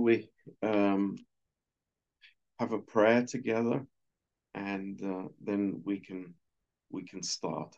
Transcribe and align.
we 0.00 0.28
um, 0.62 1.16
have 2.58 2.72
a 2.72 2.78
prayer 2.78 3.24
together, 3.24 3.86
and 4.54 5.02
uh, 5.02 5.28
then 5.40 5.82
we 5.84 6.00
can 6.00 6.34
we 6.90 7.04
can 7.04 7.22
start. 7.22 7.76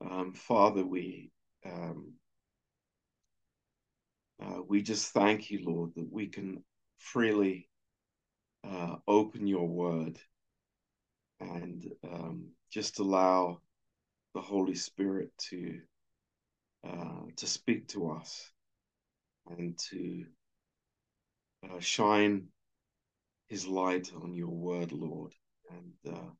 Um, 0.00 0.32
Father, 0.34 0.84
we 0.84 1.30
um, 1.64 2.12
uh, 4.42 4.62
we 4.68 4.82
just 4.82 5.12
thank 5.12 5.50
you, 5.50 5.64
Lord, 5.64 5.92
that 5.96 6.10
we 6.10 6.26
can 6.26 6.64
freely 6.98 7.68
uh, 8.64 8.96
open 9.06 9.46
your 9.46 9.66
word 9.66 10.18
and 11.40 11.90
um, 12.04 12.46
just 12.70 12.98
allow 12.98 13.60
the 14.34 14.40
Holy 14.40 14.74
Spirit 14.74 15.30
to 15.50 15.80
uh, 16.86 17.26
to 17.36 17.46
speak 17.46 17.88
to 17.88 18.10
us 18.10 18.51
and 19.50 19.78
to 19.90 20.24
uh, 21.64 21.80
shine 21.80 22.48
His 23.48 23.66
light 23.66 24.10
on 24.22 24.34
your 24.34 24.48
word, 24.48 24.92
Lord. 24.92 25.32
And 25.70 26.14
uh, 26.14 26.30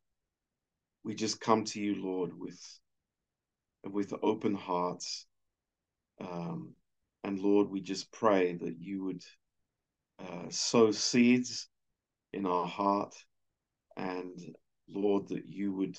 we 1.04 1.14
just 1.14 1.40
come 1.40 1.64
to 1.64 1.80
you, 1.80 2.02
Lord, 2.02 2.38
with 2.38 2.60
with 3.84 4.12
open 4.22 4.54
hearts. 4.54 5.26
Um, 6.20 6.74
and 7.24 7.38
Lord, 7.40 7.68
we 7.68 7.80
just 7.80 8.12
pray 8.12 8.54
that 8.54 8.76
you 8.78 9.04
would 9.04 9.22
uh, 10.20 10.48
sow 10.50 10.90
seeds 10.92 11.68
in 12.32 12.46
our 12.46 12.66
heart, 12.66 13.14
and 13.96 14.38
Lord, 14.88 15.28
that 15.28 15.46
you 15.46 15.72
would 15.72 15.98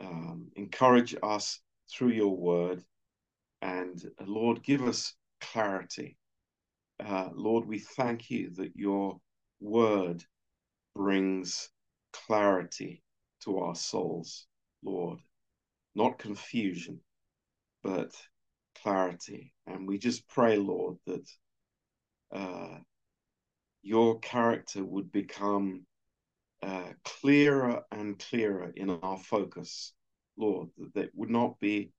um, 0.00 0.50
encourage 0.56 1.14
us 1.22 1.60
through 1.90 2.10
your 2.10 2.36
word, 2.36 2.82
and 3.62 4.02
Lord, 4.26 4.62
give 4.62 4.82
us 4.82 5.14
clarity. 5.40 6.16
Uh, 7.04 7.28
Lord, 7.32 7.66
we 7.66 7.78
thank 7.78 8.30
you 8.30 8.50
that 8.56 8.72
your 8.74 9.18
word 9.60 10.24
brings 10.94 11.70
clarity 12.12 13.02
to 13.44 13.58
our 13.58 13.74
souls, 13.74 14.46
Lord, 14.82 15.20
not 15.94 16.18
confusion, 16.18 17.00
but 17.82 18.12
clarity. 18.82 19.52
And 19.66 19.86
we 19.86 19.98
just 19.98 20.26
pray, 20.28 20.56
Lord, 20.56 20.96
that 21.06 21.28
uh, 22.32 22.78
your 23.82 24.18
character 24.18 24.84
would 24.84 25.12
become 25.12 25.86
uh, 26.62 26.92
clearer 27.04 27.82
and 27.92 28.18
clearer 28.18 28.72
in 28.74 28.90
our 28.90 29.18
focus, 29.18 29.92
Lord, 30.36 30.68
that, 30.78 30.94
that 30.94 31.10
would 31.14 31.30
not 31.30 31.58
be 31.60 31.92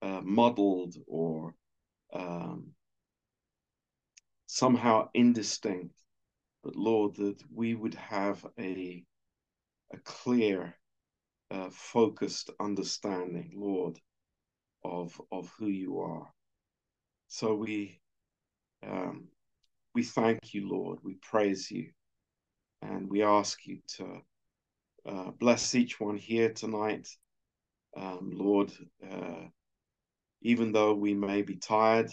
uh, 0.00 0.20
muddled 0.22 0.94
or 1.06 1.54
um, 2.12 2.72
somehow 4.46 5.08
indistinct, 5.14 5.94
but 6.62 6.76
Lord, 6.76 7.16
that 7.16 7.42
we 7.54 7.74
would 7.74 7.94
have 7.94 8.44
a, 8.58 9.04
a 9.92 9.98
clear, 10.04 10.74
uh, 11.50 11.70
focused 11.70 12.50
understanding, 12.60 13.52
Lord, 13.54 13.98
of 14.84 15.20
of 15.30 15.52
who 15.58 15.66
you 15.66 16.00
are. 16.00 16.30
So 17.28 17.54
we 17.54 18.00
um, 18.86 19.28
we 19.94 20.02
thank 20.02 20.54
you, 20.54 20.68
Lord. 20.68 20.98
We 21.02 21.14
praise 21.14 21.70
you, 21.70 21.90
and 22.80 23.08
we 23.08 23.22
ask 23.22 23.66
you 23.66 23.78
to 23.96 24.22
uh, 25.06 25.30
bless 25.32 25.74
each 25.74 26.00
one 26.00 26.16
here 26.16 26.52
tonight, 26.52 27.08
um, 27.96 28.30
Lord. 28.34 28.72
Uh, 29.02 29.48
even 30.42 30.72
though 30.72 30.94
we 30.94 31.14
may 31.14 31.42
be 31.42 31.56
tired, 31.56 32.12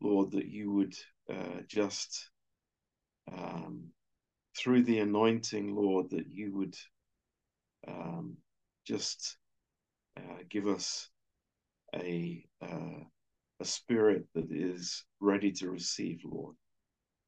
Lord, 0.00 0.32
that 0.32 0.46
you 0.46 0.72
would 0.72 0.94
uh, 1.30 1.60
just 1.68 2.30
um, 3.32 3.84
through 4.56 4.82
the 4.82 5.00
anointing, 5.00 5.74
Lord, 5.74 6.10
that 6.10 6.26
you 6.30 6.56
would 6.56 6.76
um, 7.86 8.36
just 8.86 9.36
uh, 10.16 10.42
give 10.50 10.66
us 10.66 11.08
a 11.94 12.44
uh, 12.62 13.04
a 13.60 13.64
spirit 13.64 14.26
that 14.34 14.50
is 14.50 15.04
ready 15.20 15.52
to 15.52 15.70
receive, 15.70 16.20
Lord. 16.24 16.56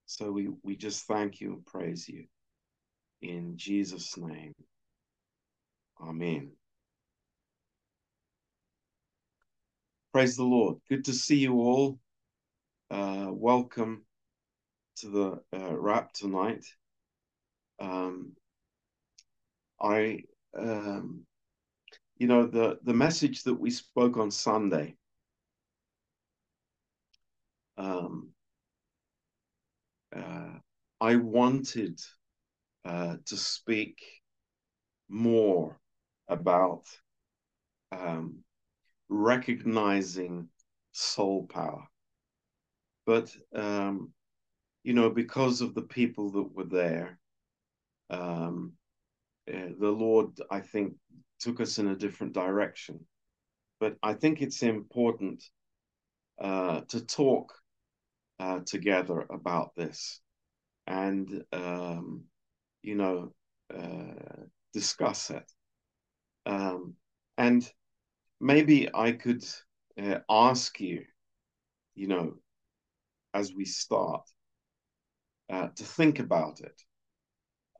So 0.06 0.33
we 0.33 0.49
we 0.62 0.77
just 0.77 1.06
thank 1.06 1.41
you 1.41 1.55
and 1.55 1.67
praise 1.67 2.09
you 2.09 2.27
in 3.23 3.56
Jesus' 3.56 4.17
name. 4.17 4.53
Amen. 6.01 6.53
Praise 10.15 10.37
the 10.37 10.45
Lord. 10.45 10.77
Good 10.89 11.07
to 11.07 11.13
see 11.13 11.39
you 11.39 11.55
all. 11.55 11.99
Uh, 12.89 13.31
welcome 13.33 14.05
to 14.99 15.09
the 15.09 15.59
uh, 15.59 15.77
wrap 15.77 16.13
tonight. 16.13 16.65
Um, 17.81 18.35
I 19.83 20.23
um, 20.57 21.23
you 22.17 22.29
know 22.29 22.47
the 22.47 22.79
the 22.85 22.95
message 22.95 23.43
that 23.43 23.55
we 23.55 23.71
spoke 23.73 24.17
on 24.17 24.31
Sunday. 24.31 24.95
Um, 27.77 28.29
uh, 30.15 30.59
I 31.01 31.17
wanted 31.17 31.99
uh, 32.85 33.17
to 33.27 33.37
speak 33.37 33.99
more 35.09 35.77
about 36.29 36.85
um, 37.91 38.44
recognizing 39.15 40.49
soul 40.93 41.47
power, 41.47 41.87
but 43.07 43.35
um, 43.55 44.13
you 44.83 44.95
know 44.95 45.11
because 45.11 45.61
of 45.61 45.75
the 45.75 45.83
people 45.83 46.31
that 46.33 46.55
were 46.55 46.65
there, 46.65 47.19
um, 48.11 48.73
uh, 49.53 49.71
the 49.79 49.91
Lord 49.91 50.29
I 50.51 50.61
think 50.61 50.95
took 51.41 51.61
us 51.61 51.79
in 51.79 51.89
a 51.89 51.97
different 51.97 52.33
direction. 52.33 53.01
But 53.81 53.97
I 54.03 54.15
think 54.15 54.41
it's 54.41 54.63
important 54.63 55.43
uh, 56.41 56.83
to 56.89 57.05
talk 57.05 57.53
uh, 58.39 58.61
together 58.65 59.27
about 59.31 59.75
this 59.75 60.21
and, 60.87 61.45
um, 61.53 62.25
you 62.83 62.95
know, 62.95 63.33
uh, 63.75 64.43
discuss 64.73 65.31
it. 65.31 65.51
Um, 66.47 66.95
and 67.37 67.69
maybe 68.44 68.91
I 68.94 69.12
could 69.12 69.44
uh, 69.99 70.21
ask 70.28 70.78
you, 70.81 71.05
you 71.94 72.09
know, 72.09 72.34
as 73.34 73.55
we 73.55 73.65
start, 73.65 74.28
uh, 75.50 75.69
to 75.77 75.84
think 75.84 76.19
about 76.21 76.60
it. 76.60 76.82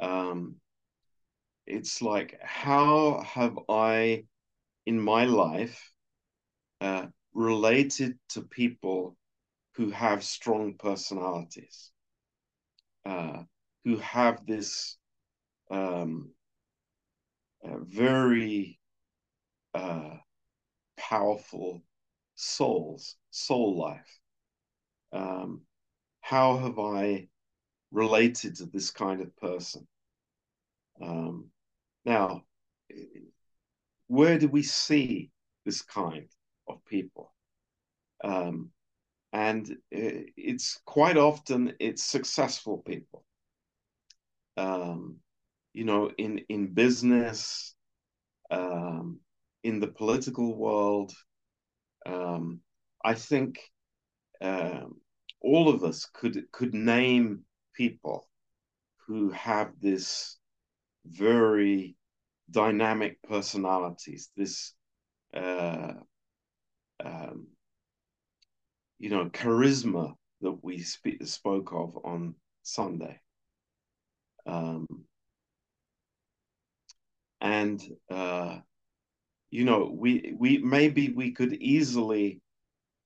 Um, 0.01 0.57
it's 1.67 2.03
like 2.03 2.39
how 2.43 3.21
have 3.23 3.59
i 3.69 4.25
in 4.87 5.01
my 5.01 5.25
life 5.25 5.93
uh, 6.81 7.07
related 7.35 8.19
to 8.29 8.43
people 8.43 9.17
who 9.77 9.91
have 9.91 10.23
strong 10.25 10.75
personalities 10.75 11.93
uh, 13.07 13.43
who 13.85 13.97
have 13.99 14.47
this 14.47 14.97
um, 15.71 16.31
uh, 17.65 17.79
very 17.83 18.79
uh, 19.75 20.17
powerful 21.09 21.83
souls 22.35 23.17
soul 23.31 23.79
life 23.79 24.21
um, 25.13 25.61
how 26.21 26.57
have 26.59 26.79
i 26.79 27.29
related 27.93 28.57
to 28.57 28.67
this 28.67 28.91
kind 28.91 29.21
of 29.21 29.37
person 29.37 29.87
um, 31.01 31.51
now, 32.05 32.45
where 34.09 34.39
do 34.39 34.49
we 34.49 34.63
see 34.63 35.31
this 35.65 35.83
kind 35.83 36.29
of 36.69 36.85
people? 36.85 37.33
Um, 38.23 38.71
and 39.33 39.77
it's 39.91 40.81
quite 40.85 41.17
often 41.17 41.75
it's 41.81 42.05
successful 42.05 42.79
people. 42.79 43.25
Um, 44.57 45.17
you 45.73 45.85
know, 45.85 46.13
in 46.17 46.39
in 46.49 46.73
business, 46.73 47.75
um, 48.51 49.19
in 49.65 49.81
the 49.81 49.89
political 49.89 50.55
world, 50.57 51.13
um, 52.07 52.61
I 53.05 53.15
think 53.15 53.59
um, 54.41 55.01
all 55.41 55.69
of 55.69 55.83
us 55.83 56.07
could 56.13 56.45
could 56.53 56.75
name 56.75 57.45
people 57.75 58.29
who 59.07 59.31
have 59.31 59.73
this 59.81 60.39
very 61.07 61.97
dynamic 62.51 63.23
personalities, 63.23 64.31
this, 64.37 64.73
uh, 65.35 65.93
um, 67.05 67.47
you 68.99 69.11
know, 69.11 69.27
charisma 69.31 70.15
that 70.41 70.59
we 70.63 70.81
speak, 70.81 71.25
spoke 71.27 71.73
of 71.73 71.99
on 72.05 72.35
Sunday. 72.63 73.19
Um, 74.47 74.87
and, 77.41 77.83
uh, 78.11 78.59
you 79.55 79.65
know, 79.65 79.89
we, 79.97 80.35
we 80.37 80.59
maybe 80.59 81.11
we 81.11 81.31
could 81.31 81.53
easily 81.53 82.41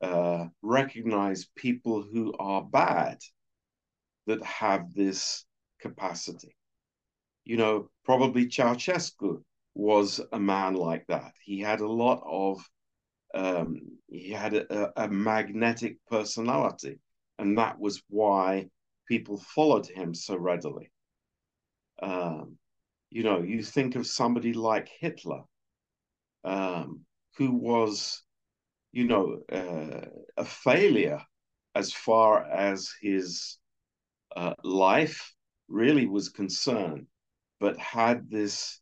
uh, 0.00 0.46
recognize 0.62 1.50
people 1.54 2.02
who 2.02 2.32
are 2.38 2.64
bad 2.64 3.18
that 4.26 4.42
have 4.42 4.94
this 4.94 5.44
capacity. 5.78 6.56
You 7.44 7.58
know, 7.58 7.90
probably 8.02 8.46
Ceausescu 8.46 9.42
was 9.74 10.22
a 10.32 10.40
man 10.40 10.72
like 10.72 11.06
that. 11.08 11.32
He 11.44 11.60
had 11.60 11.80
a 11.80 11.92
lot 12.04 12.22
of, 12.24 12.64
um, 13.34 13.82
he 14.08 14.30
had 14.30 14.54
a, 14.54 15.04
a 15.04 15.06
magnetic 15.06 15.98
personality, 16.10 16.98
and 17.38 17.58
that 17.58 17.78
was 17.78 18.02
why 18.08 18.70
people 19.06 19.36
followed 19.36 19.86
him 19.86 20.14
so 20.14 20.34
readily. 20.34 20.90
Um, 22.00 22.56
you 23.10 23.22
know, 23.22 23.42
you 23.42 23.62
think 23.62 23.96
of 23.96 24.06
somebody 24.06 24.54
like 24.54 24.88
Hitler, 24.98 25.42
um, 26.44 27.00
who 27.36 27.52
was, 27.52 28.22
you 28.92 29.06
know, 29.06 29.38
uh, 29.52 30.06
a 30.36 30.44
failure 30.44 31.22
as 31.74 31.92
far 31.92 32.44
as 32.44 32.90
his 33.00 33.58
uh, 34.36 34.54
life 34.64 35.34
really 35.68 36.06
was 36.06 36.28
concerned, 36.28 37.06
but 37.60 37.78
had 37.78 38.30
this, 38.30 38.80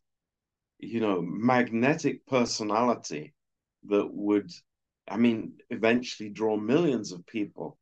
you 0.79 0.99
know, 0.99 1.21
magnetic 1.21 2.25
personality 2.25 3.33
that 3.85 4.07
would, 4.11 4.51
I 5.07 5.17
mean, 5.17 5.53
eventually 5.69 6.29
draw 6.29 6.57
millions 6.57 7.11
of 7.11 7.25
people 7.25 7.77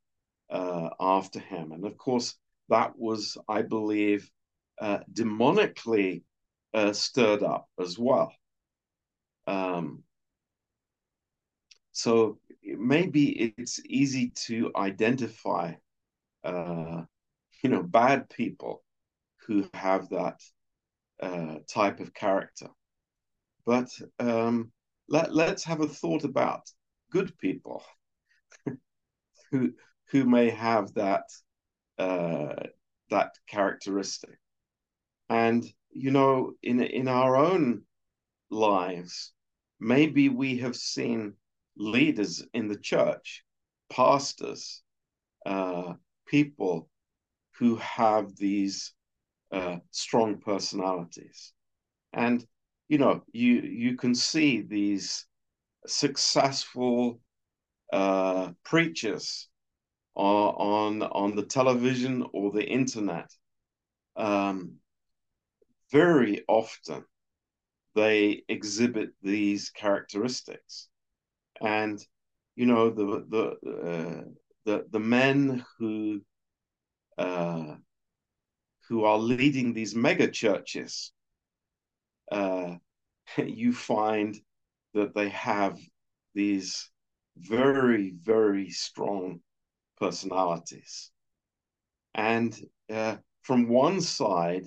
uh, 0.50 0.90
after 1.00 1.38
him. 1.38 1.72
And 1.72 1.84
of 1.84 1.96
course, 1.96 2.36
that 2.68 2.98
was, 2.98 3.36
I 3.48 3.62
believe, 3.62 4.30
uh, 4.80 4.98
demonically 5.12 6.22
uh, 6.74 6.92
stirred 6.92 7.42
up 7.42 7.68
as 7.80 7.98
well. 7.98 8.32
Um, 9.46 10.04
so 11.92 12.38
maybe 12.62 13.54
it's 13.56 13.80
easy 13.86 14.30
to 14.46 14.70
identify, 14.76 15.74
uh, 16.44 17.02
you 17.62 17.70
know, 17.70 17.82
bad 17.82 18.28
people 18.28 18.84
who 19.46 19.68
have 19.72 20.08
that 20.10 20.40
uh, 21.22 21.56
type 21.68 22.00
of 22.00 22.12
character. 22.12 22.68
But 23.64 23.88
um, 24.18 24.72
let, 25.08 25.34
let's 25.34 25.64
have 25.64 25.80
a 25.80 25.88
thought 25.88 26.24
about 26.24 26.62
good 27.10 27.36
people 27.38 27.82
who 29.50 29.72
who 30.10 30.24
may 30.24 30.50
have 30.50 30.92
that 30.94 31.24
uh, 31.98 32.54
that 33.10 33.32
characteristic. 33.46 34.38
And 35.28 35.64
you 35.90 36.10
know, 36.10 36.52
in 36.62 36.80
in 36.82 37.08
our 37.08 37.36
own 37.36 37.82
lives, 38.50 39.32
maybe 39.80 40.28
we 40.28 40.58
have 40.58 40.76
seen 40.76 41.34
leaders 41.76 42.42
in 42.54 42.68
the 42.68 42.78
church, 42.78 43.44
pastors, 43.90 44.82
uh, 45.44 45.94
people 46.26 46.88
who 47.58 47.76
have 47.76 48.36
these 48.36 48.92
uh, 49.52 49.76
strong 49.90 50.38
personalities, 50.38 51.52
and 52.12 52.46
you 52.88 52.98
know, 52.98 53.22
you 53.32 53.60
you 53.62 53.96
can 53.96 54.14
see 54.14 54.60
these 54.62 55.26
successful 55.86 57.20
uh, 57.92 58.52
preachers 58.64 59.48
on 60.14 61.02
on 61.02 61.36
the 61.36 61.44
television 61.44 62.24
or 62.32 62.50
the 62.50 62.64
internet. 62.64 63.30
Um, 64.16 64.76
very 65.92 66.44
often, 66.48 67.04
they 67.96 68.44
exhibit 68.48 69.10
these 69.22 69.70
characteristics, 69.70 70.88
and 71.62 71.98
you 72.54 72.66
know 72.66 72.90
the 72.90 73.24
the 73.28 73.44
uh, 73.70 74.24
the 74.66 74.86
the 74.90 75.00
men 75.00 75.64
who 75.78 76.20
uh, 77.18 77.74
who 78.88 79.04
are 79.04 79.18
leading 79.18 79.72
these 79.72 79.96
mega 79.96 80.30
churches, 80.30 81.12
uh, 82.30 82.74
you 83.38 83.72
find 83.72 84.38
that 84.92 85.14
they 85.14 85.30
have 85.30 85.78
these 86.34 86.90
very 87.38 88.14
very 88.22 88.70
strong 88.70 89.40
personalities. 89.98 91.10
And 92.14 92.54
uh, 92.92 93.16
from 93.42 93.68
one 93.68 94.02
side, 94.02 94.66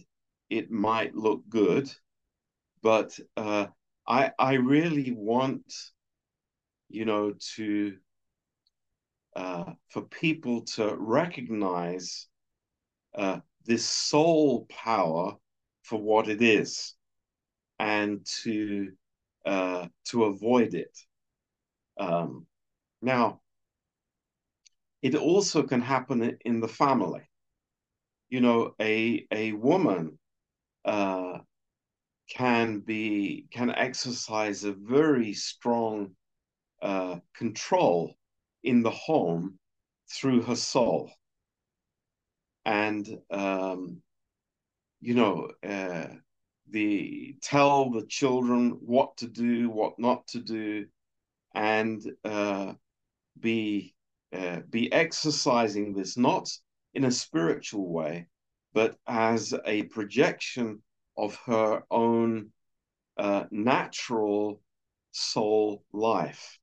it 0.49 0.71
might 0.71 1.15
look 1.15 1.43
good, 1.49 1.91
but 2.81 3.17
uh, 3.37 3.67
I 4.07 4.31
I 4.39 4.53
really 4.55 5.11
want, 5.11 5.63
you 6.89 7.05
know, 7.05 7.33
to 7.55 7.97
uh, 9.35 9.73
for 9.89 10.01
people 10.03 10.63
to 10.63 10.95
recognize 10.97 12.27
uh, 13.15 13.39
this 13.65 13.85
soul 13.85 14.65
power 14.69 15.35
for 15.83 16.01
what 16.01 16.27
it 16.29 16.41
is, 16.41 16.95
and 17.79 18.25
to 18.43 18.91
uh, 19.45 19.87
to 20.05 20.25
avoid 20.25 20.73
it. 20.73 20.97
Um, 21.99 22.45
now, 23.01 23.41
it 25.01 25.15
also 25.15 25.63
can 25.63 25.81
happen 25.81 26.37
in 26.45 26.59
the 26.59 26.67
family. 26.67 27.21
You 28.29 28.41
know, 28.41 28.75
a 28.79 29.25
a 29.31 29.53
woman 29.53 30.19
uh, 30.85 31.39
can 32.29 32.79
be 32.79 33.47
can 33.51 33.71
exercise 33.71 34.63
a 34.63 34.71
very 34.71 35.33
strong 35.33 36.11
uh, 36.81 37.17
control 37.35 38.15
in 38.63 38.83
the 38.83 38.91
home 38.91 39.57
through 40.11 40.41
her 40.41 40.55
soul, 40.55 41.11
and 42.65 43.07
um, 43.31 44.01
you 45.01 45.13
know, 45.15 45.49
uh, 45.63 46.07
the 46.69 47.35
tell 47.41 47.89
the 47.89 48.05
children 48.05 48.71
what 48.81 49.17
to 49.17 49.27
do, 49.27 49.69
what 49.69 49.97
not 49.97 50.27
to 50.27 50.39
do, 50.39 50.85
and 51.55 52.01
uh, 52.23 52.73
be 53.39 53.95
uh, 54.33 54.59
be 54.69 54.91
exercising 54.91 55.93
this 55.93 56.17
not 56.17 56.49
in 56.93 57.05
a 57.05 57.11
spiritual 57.11 57.91
way, 57.91 58.27
but 58.73 58.97
as 59.07 59.53
a 59.65 59.83
projection 59.83 60.81
of 61.19 61.35
her 61.45 61.83
own 61.91 62.51
uh, 63.17 63.43
natural 63.51 64.61
soul 65.11 65.83
life. 65.91 66.57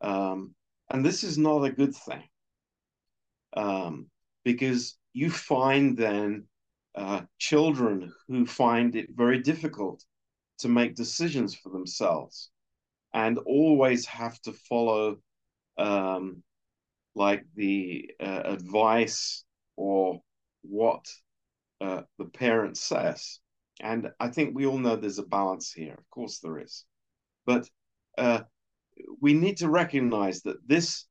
Um, 0.00 0.54
and 0.90 1.04
this 1.04 1.22
is 1.22 1.38
not 1.38 1.64
a 1.64 1.70
good 1.70 1.94
thing 1.94 2.24
um, 3.56 4.06
because 4.44 4.98
you 5.12 5.30
find 5.30 5.96
then 5.96 6.44
uh, 6.94 7.22
children 7.38 8.12
who 8.26 8.46
find 8.46 8.96
it 8.96 9.10
very 9.14 9.38
difficult 9.40 10.04
to 10.58 10.68
make 10.68 10.96
decisions 10.96 11.54
for 11.54 11.70
themselves 11.70 12.50
and 13.14 13.38
always 13.38 14.06
have 14.06 14.40
to 14.42 14.52
follow 14.52 15.16
um, 15.78 16.42
like 17.14 17.44
the 17.54 18.10
uh, 18.20 18.42
advice 18.44 19.44
or 19.76 20.20
what 20.62 21.04
uh, 21.80 22.02
the 22.18 22.26
parent 22.26 22.76
says. 22.76 23.40
And 23.80 24.10
I 24.18 24.28
think 24.28 24.54
we 24.54 24.66
all 24.66 24.78
know 24.78 24.96
there's 24.96 25.18
a 25.18 25.24
balance 25.24 25.72
here. 25.72 25.94
Of 25.94 26.10
course, 26.10 26.40
there 26.40 26.58
is. 26.58 26.84
But 27.46 27.68
uh, 28.16 28.40
we 29.20 29.34
need 29.34 29.58
to 29.58 29.70
recognize 29.70 30.42
that 30.42 30.66
this 30.66 31.06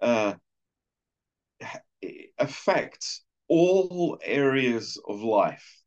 uh, 0.00 0.34
affects 2.38 3.24
all 3.48 4.18
areas 4.22 5.00
of 5.08 5.22
life. 5.22 5.82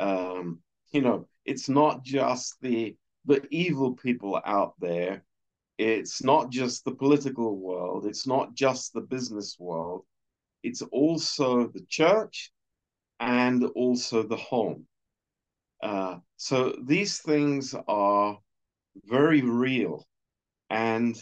Um, 0.00 0.60
you 0.92 1.02
know, 1.02 1.28
it's 1.44 1.68
not 1.68 2.04
just 2.04 2.56
the 2.60 2.96
the 3.24 3.46
evil 3.50 3.92
people 3.92 4.40
out 4.44 4.74
there 4.80 5.22
it's 5.78 6.22
not 6.22 6.50
just 6.50 6.84
the 6.84 6.94
political 6.94 7.56
world, 7.56 8.06
it's 8.06 8.26
not 8.26 8.54
just 8.54 8.92
the 8.92 9.00
business 9.00 9.56
world, 9.58 10.04
it's 10.62 10.82
also 10.82 11.68
the 11.68 11.84
church 11.88 12.51
and 13.22 13.64
also 13.76 14.24
the 14.24 14.36
home. 14.36 14.84
Uh, 15.80 16.18
so 16.36 16.74
these 16.82 17.20
things 17.20 17.74
are 17.86 18.36
very 19.04 19.42
real, 19.42 20.06
and 20.70 21.16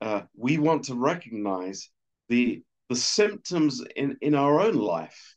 uh, 0.00 0.22
we 0.34 0.56
want 0.58 0.84
to 0.84 0.94
recognize 0.94 1.90
the 2.28 2.62
the 2.88 2.96
symptoms 2.96 3.84
in 3.96 4.16
in 4.22 4.34
our 4.34 4.60
own 4.60 4.74
life, 4.74 5.36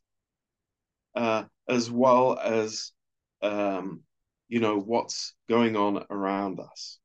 uh, 1.16 1.44
as 1.68 1.92
well 1.92 2.40
as 2.40 2.92
um, 3.42 4.02
you 4.48 4.62
know 4.62 4.80
what's 4.80 5.36
going 5.50 5.76
on 5.76 6.06
around 6.10 6.60
us. 6.62 7.00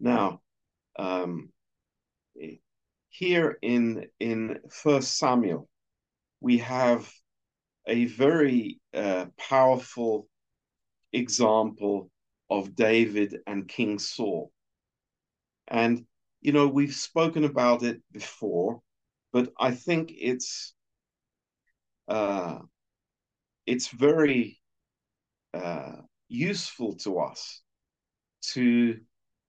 Now, 0.00 0.42
um, 0.98 1.50
here 3.08 3.58
in 3.62 4.06
in 4.20 4.58
First 4.70 5.16
Samuel, 5.16 5.68
we 6.44 6.58
have 6.58 7.10
a 7.86 8.04
very 8.04 8.78
uh, 8.92 9.24
powerful 9.38 10.28
example 11.14 12.10
of 12.50 12.76
David 12.76 13.38
and 13.46 13.66
King 13.66 13.98
Saul. 13.98 14.52
And 15.68 16.04
you 16.42 16.52
know, 16.52 16.68
we've 16.68 16.94
spoken 16.94 17.44
about 17.44 17.82
it 17.82 18.02
before, 18.12 18.82
but 19.32 19.54
I 19.58 19.70
think 19.70 20.12
it's 20.14 20.74
uh, 22.08 22.58
it's 23.64 23.88
very 23.88 24.60
uh, 25.54 25.96
useful 26.28 26.96
to 27.04 27.20
us 27.20 27.62
to 28.52 29.00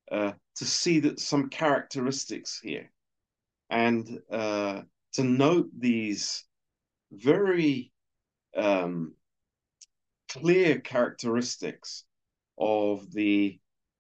uh, 0.10 0.32
to 0.56 0.66
see 0.66 1.02
that 1.02 1.20
some 1.20 1.50
characteristics 1.50 2.58
here 2.64 2.90
and 3.70 4.08
uh, 4.32 4.84
to 5.12 5.24
note 5.26 5.68
these 5.78 6.46
very 7.18 7.92
um, 8.56 9.14
clear 10.30 10.80
characteristics 10.80 12.04
of 12.58 13.12
the 13.12 13.60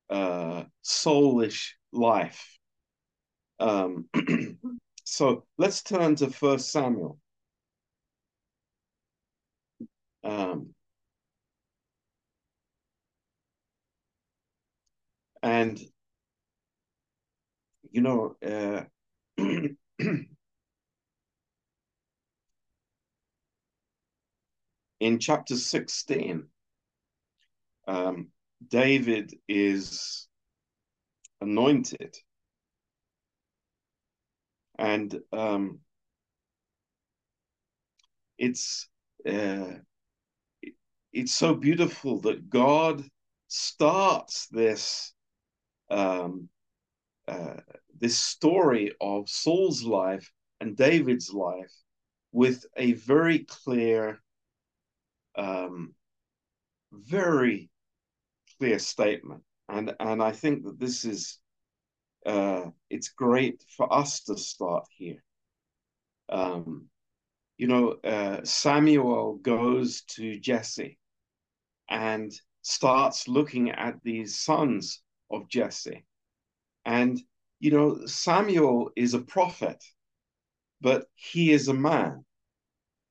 uh, 0.10 0.64
soulish 0.84 1.72
life. 1.92 2.58
Um, 3.60 4.08
so 5.04 5.46
let's 5.58 5.82
turn 5.84 6.16
to 6.18 6.30
First 6.30 6.72
Samuel. 6.72 7.20
Um, 10.24 10.74
and 15.44 15.80
you 17.92 18.02
know, 18.02 18.36
uh, 18.46 18.84
in 25.00 25.20
chapter 25.20 25.56
16, 25.56 26.48
um, 27.88 28.28
David 28.68 29.34
is 29.48 30.28
anointed. 31.42 32.16
And 34.78 35.20
um, 35.32 35.80
it's 38.38 38.90
uh, 39.28 39.72
it's 41.14 41.34
so 41.34 41.56
beautiful 41.56 42.20
that 42.22 42.50
God 42.50 43.04
starts 43.48 44.48
this 44.48 45.14
um, 45.90 46.50
uh, 47.28 47.62
this 48.00 48.18
story 48.20 48.92
of 49.00 49.30
Saul's 49.30 49.84
life 49.84 50.32
and 50.60 50.76
David's 50.76 51.34
life 51.34 51.74
with 52.32 52.66
a 52.76 52.94
very 52.94 53.40
clear, 53.40 54.22
um, 55.38 55.94
very 56.92 57.70
clear 58.58 58.80
statement, 58.80 59.44
and 59.70 59.94
and 60.00 60.22
I 60.22 60.32
think 60.32 60.64
that 60.64 60.80
this 60.80 61.06
is 61.06 61.40
uh, 62.26 62.66
it's 62.90 63.10
great 63.10 63.64
for 63.76 63.92
us 63.94 64.22
to 64.22 64.38
start 64.38 64.86
here. 64.90 65.24
Um, 66.30 66.90
you 67.58 67.68
know, 67.68 67.96
uh, 68.04 68.44
Samuel 68.44 69.36
goes 69.36 70.02
to 70.16 70.40
Jesse 70.40 70.98
and 71.90 72.34
starts 72.64 73.28
looking 73.28 73.72
at 73.72 73.96
these 74.04 74.40
sons 74.40 75.02
of 75.32 75.48
Jesse. 75.48 76.06
And, 76.84 77.22
you 77.60 77.72
know, 77.72 78.06
Samuel 78.06 78.92
is 78.96 79.14
a 79.14 79.22
prophet, 79.22 79.84
but 80.82 81.06
he 81.14 81.52
is 81.52 81.68
a 81.68 81.74
man. 81.74 82.26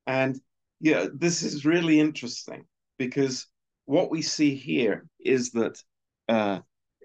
And, 0.06 0.40
yeah, 0.80 1.06
this 1.12 1.42
is 1.42 1.64
really 1.64 2.00
interesting 2.00 2.66
because 2.98 3.46
what 3.86 4.10
we 4.10 4.22
see 4.22 4.54
here 4.54 5.06
is 5.20 5.50
that, 5.52 5.82
uh, 6.28 6.60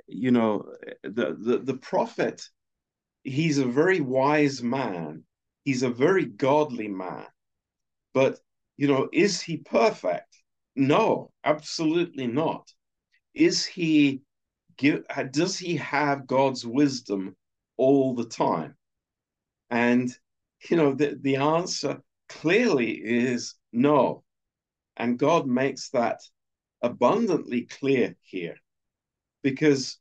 you 0.08 0.32
know, 0.32 0.66
the, 1.04 1.36
the, 1.40 1.60
the 1.64 1.78
prophet, 1.78 2.42
he's 3.24 3.58
a 3.58 3.66
very 3.66 4.02
wise 4.02 4.64
man. 4.64 5.24
He's 5.66 5.84
a 5.84 5.90
very 5.90 6.26
godly 6.26 6.88
man. 6.88 7.26
But, 8.14 8.40
you 8.78 8.88
know, 8.88 9.10
is 9.12 9.42
he 9.42 9.58
perfect? 9.58 10.36
No, 10.76 11.32
absolutely 11.44 12.28
not. 12.28 12.72
Is 13.34 13.66
he 13.66 14.22
give 14.78 15.04
does 15.32 15.60
he 15.60 15.76
have 15.76 16.26
God's 16.26 16.66
wisdom 16.66 17.36
all 17.78 18.16
the 18.16 18.26
time? 18.26 18.76
And 19.70 20.10
you 20.70 20.78
know, 20.78 20.94
the, 20.94 21.18
the 21.22 21.36
answer 21.38 22.02
clearly 22.28 22.92
is 22.92 23.56
no. 23.72 24.24
And 24.98 25.18
God 25.18 25.48
makes 25.48 25.90
that 25.90 26.22
abundantly 26.82 27.64
clear 27.64 28.16
here. 28.22 28.58
Because 29.42 29.98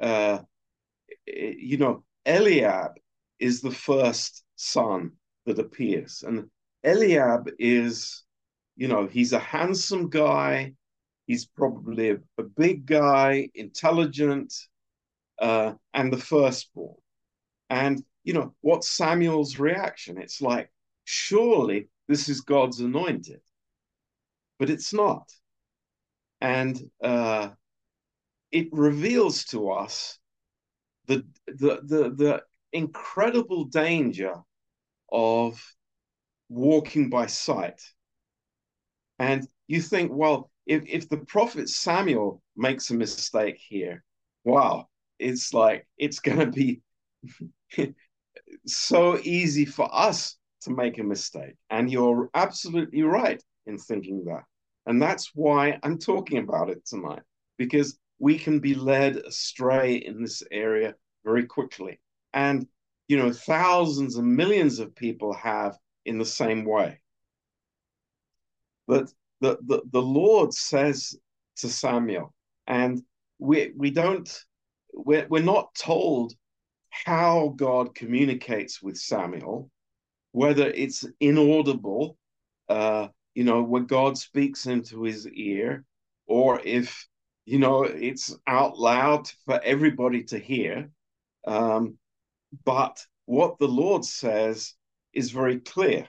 uh, 0.00 0.38
you 1.26 1.76
know, 1.76 2.04
Eliab 2.24 2.92
is 3.38 3.60
the 3.60 3.70
first 3.70 4.44
son 4.56 5.12
that 5.46 5.58
appears. 5.58 6.24
And 6.26 6.50
Eliab 6.84 7.50
is 7.58 8.24
you 8.78 8.86
know, 8.86 9.06
he's 9.06 9.32
a 9.32 9.40
handsome 9.40 10.08
guy. 10.08 10.72
He's 11.26 11.44
probably 11.44 12.10
a, 12.10 12.18
a 12.38 12.44
big 12.44 12.86
guy, 12.86 13.50
intelligent, 13.54 14.54
uh, 15.40 15.74
and 15.92 16.12
the 16.12 16.16
firstborn. 16.16 16.94
And, 17.68 18.02
you 18.22 18.32
know, 18.32 18.54
what's 18.60 18.88
Samuel's 18.88 19.58
reaction? 19.58 20.16
It's 20.16 20.40
like, 20.40 20.70
surely 21.04 21.88
this 22.08 22.28
is 22.28 22.40
God's 22.40 22.80
anointed. 22.80 23.40
But 24.58 24.70
it's 24.70 24.92
not. 24.92 25.30
And 26.40 26.80
uh, 27.02 27.50
it 28.50 28.68
reveals 28.72 29.44
to 29.46 29.70
us 29.70 30.18
the, 31.06 31.24
the, 31.46 31.80
the, 31.82 32.14
the 32.14 32.42
incredible 32.72 33.64
danger 33.64 34.34
of 35.10 35.62
walking 36.48 37.10
by 37.10 37.26
sight 37.26 37.80
and 39.18 39.46
you 39.66 39.82
think, 39.82 40.12
well, 40.12 40.50
if, 40.66 40.82
if 40.86 41.08
the 41.08 41.18
prophet 41.18 41.68
Samuel 41.68 42.42
makes 42.56 42.90
a 42.90 42.94
mistake 42.94 43.58
here, 43.58 44.04
wow, 44.44 44.88
it's 45.18 45.52
like 45.52 45.86
it's 45.96 46.20
going 46.20 46.38
to 46.38 46.46
be 46.46 46.80
so 48.66 49.18
easy 49.18 49.64
for 49.64 49.88
us 49.92 50.36
to 50.62 50.70
make 50.70 50.98
a 50.98 51.02
mistake. 51.04 51.54
And 51.70 51.90
you're 51.90 52.30
absolutely 52.34 53.02
right 53.02 53.42
in 53.66 53.78
thinking 53.78 54.24
that. 54.26 54.44
And 54.86 55.00
that's 55.00 55.32
why 55.34 55.78
I'm 55.82 55.98
talking 55.98 56.38
about 56.38 56.70
it 56.70 56.84
tonight, 56.86 57.22
because 57.58 57.98
we 58.18 58.38
can 58.38 58.58
be 58.58 58.74
led 58.74 59.16
astray 59.16 59.96
in 59.96 60.22
this 60.22 60.42
area 60.50 60.94
very 61.24 61.46
quickly. 61.46 62.00
And, 62.32 62.66
you 63.06 63.16
know, 63.16 63.32
thousands 63.32 64.16
and 64.16 64.36
millions 64.36 64.78
of 64.78 64.94
people 64.94 65.32
have 65.34 65.76
in 66.04 66.18
the 66.18 66.24
same 66.24 66.64
way. 66.64 67.00
But 68.86 69.12
the, 69.40 69.58
the, 69.66 69.82
the 69.92 70.02
Lord 70.02 70.54
says 70.54 71.14
to 71.58 71.68
Samuel, 71.68 72.34
and 72.66 73.02
we, 73.38 73.72
we 73.76 73.90
don't, 73.90 74.28
we're, 74.92 75.26
we're 75.28 75.42
not 75.42 75.74
told 75.74 76.32
how 76.88 77.52
God 77.56 77.94
communicates 77.94 78.82
with 78.82 78.96
Samuel, 78.96 79.70
whether 80.32 80.68
it's 80.68 81.04
inaudible, 81.20 82.16
uh, 82.68 83.08
you 83.34 83.44
know, 83.44 83.62
when 83.62 83.86
God 83.86 84.18
speaks 84.18 84.66
into 84.66 85.02
his 85.02 85.26
ear, 85.28 85.84
or 86.26 86.60
if, 86.64 87.06
you 87.46 87.58
know, 87.58 87.84
it's 87.84 88.36
out 88.46 88.78
loud 88.78 89.28
for 89.46 89.60
everybody 89.62 90.24
to 90.24 90.38
hear. 90.38 90.90
Um, 91.46 91.98
but 92.64 93.04
what 93.26 93.58
the 93.58 93.68
Lord 93.68 94.04
says 94.04 94.74
is 95.12 95.30
very 95.30 95.60
clear 95.60 96.08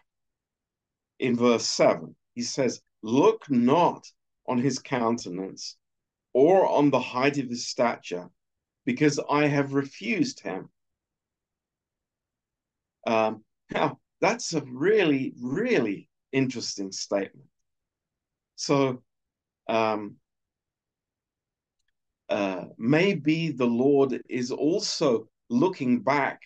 in 1.19 1.35
verse 1.35 1.65
7 1.65 2.15
he 2.33 2.41
says, 2.41 2.81
Look 3.01 3.49
not 3.49 4.07
on 4.47 4.59
his 4.59 4.79
countenance 4.79 5.75
or 6.31 6.65
on 6.65 6.89
the 6.89 6.99
height 6.99 7.37
of 7.37 7.49
his 7.49 7.67
stature, 7.67 8.29
because 8.85 9.19
I 9.29 9.47
have 9.47 9.73
refused 9.73 10.39
him. 10.39 10.69
Um, 13.05 13.43
now, 13.71 13.99
that's 14.21 14.53
a 14.53 14.61
really, 14.61 15.33
really 15.41 16.09
interesting 16.31 16.91
statement. 16.91 17.47
So, 18.55 19.01
um, 19.67 20.17
uh, 22.29 22.65
maybe 22.77 23.51
the 23.51 23.65
Lord 23.65 24.21
is 24.29 24.51
also 24.51 25.27
looking 25.49 26.01
back 26.01 26.41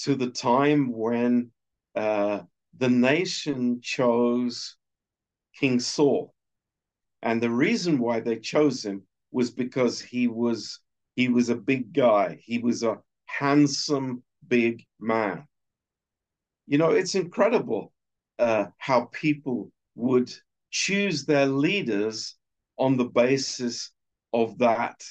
to 0.00 0.14
the 0.14 0.30
time 0.30 0.92
when 0.92 1.50
uh, 1.94 2.40
the 2.78 2.88
nation 2.88 3.80
chose 3.82 4.76
King 5.58 5.80
Saul. 5.80 6.32
And 7.22 7.42
the 7.42 7.50
reason 7.50 7.98
why 7.98 8.20
they 8.20 8.38
chose 8.38 8.84
him 8.84 9.02
was 9.32 9.50
because 9.50 10.00
he 10.00 10.28
was 10.28 10.80
he 11.16 11.28
was 11.28 11.48
a 11.48 11.56
big 11.56 11.92
guy. 11.92 12.38
He 12.44 12.58
was 12.58 12.84
a 12.84 12.98
handsome 13.26 14.22
big 14.46 14.84
man. 15.00 15.46
You 16.68 16.76
know, 16.76 16.90
it's 16.90 17.14
incredible 17.14 17.92
uh, 18.38 18.66
how 18.76 19.06
people 19.06 19.72
would 19.94 20.30
choose 20.70 21.24
their 21.24 21.46
leaders 21.46 22.36
on 22.78 22.98
the 22.98 23.06
basis 23.06 23.90
of 24.34 24.58
that 24.58 25.02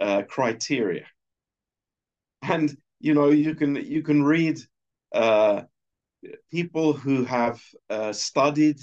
uh, 0.00 0.22
criteria. 0.22 1.04
And 2.42 2.74
you 3.00 3.14
know, 3.14 3.30
you 3.30 3.54
can 3.54 3.76
you 3.76 4.02
can 4.02 4.22
read 4.22 4.60
uh, 5.12 5.62
people 6.50 6.92
who 6.94 7.24
have 7.24 7.62
uh, 7.90 8.12
studied, 8.12 8.80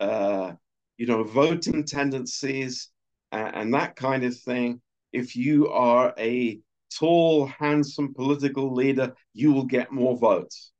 uh, 0.00 0.52
you 0.96 1.06
know, 1.06 1.24
voting 1.24 1.84
tendencies 1.84 2.88
and, 3.32 3.56
and 3.56 3.74
that 3.74 3.96
kind 3.96 4.24
of 4.24 4.38
thing. 4.38 4.80
If 5.12 5.36
you 5.36 5.68
are 5.70 6.14
a 6.18 6.60
tall, 6.94 7.46
handsome 7.46 8.14
political 8.14 8.74
leader, 8.74 9.14
you 9.34 9.52
will 9.52 9.64
get 9.66 9.92
more 9.92 10.16
votes. 10.16 10.71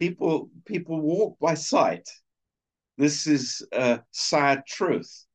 People 0.00 0.50
people 0.64 1.00
walk 1.00 1.38
by 1.38 1.54
sight. 1.54 2.08
This 2.98 3.26
is 3.26 3.64
a 3.72 4.00
sad 4.10 4.66
truth. 4.66 5.26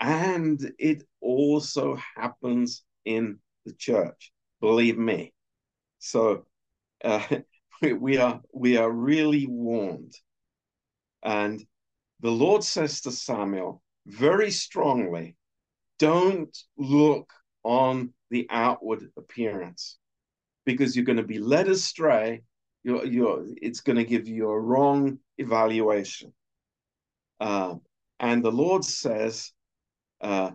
And 0.00 0.60
it 0.78 1.02
also 1.20 1.96
happens 2.16 2.84
in 3.04 3.38
the 3.64 3.72
church, 3.74 4.32
believe 4.60 4.98
me. 4.98 5.32
So 5.98 6.46
uh, 7.04 7.24
we 7.82 8.18
are 8.18 8.40
we 8.52 8.76
are 8.76 8.90
really 8.90 9.46
warned. 9.46 10.14
And 11.22 11.64
the 12.20 12.30
Lord 12.30 12.64
says 12.64 13.00
to 13.02 13.12
Samuel 13.12 13.82
very 14.06 14.50
strongly, 14.50 15.36
don't 15.98 16.56
look 16.76 17.30
on 17.64 18.12
the 18.30 18.46
outward 18.50 19.10
appearance 19.16 19.98
because 20.64 20.94
you're 20.94 21.04
going 21.04 21.16
to 21.16 21.22
be 21.22 21.38
led 21.38 21.68
astray. 21.68 22.42
You're, 22.84 23.04
you're, 23.04 23.44
it's 23.60 23.80
going 23.80 23.96
to 23.96 24.04
give 24.04 24.28
you 24.28 24.48
a 24.48 24.60
wrong 24.60 25.18
evaluation. 25.36 26.32
Uh, 27.40 27.76
and 28.20 28.42
the 28.42 28.52
Lord 28.52 28.84
says, 28.84 29.52
uh, 30.20 30.52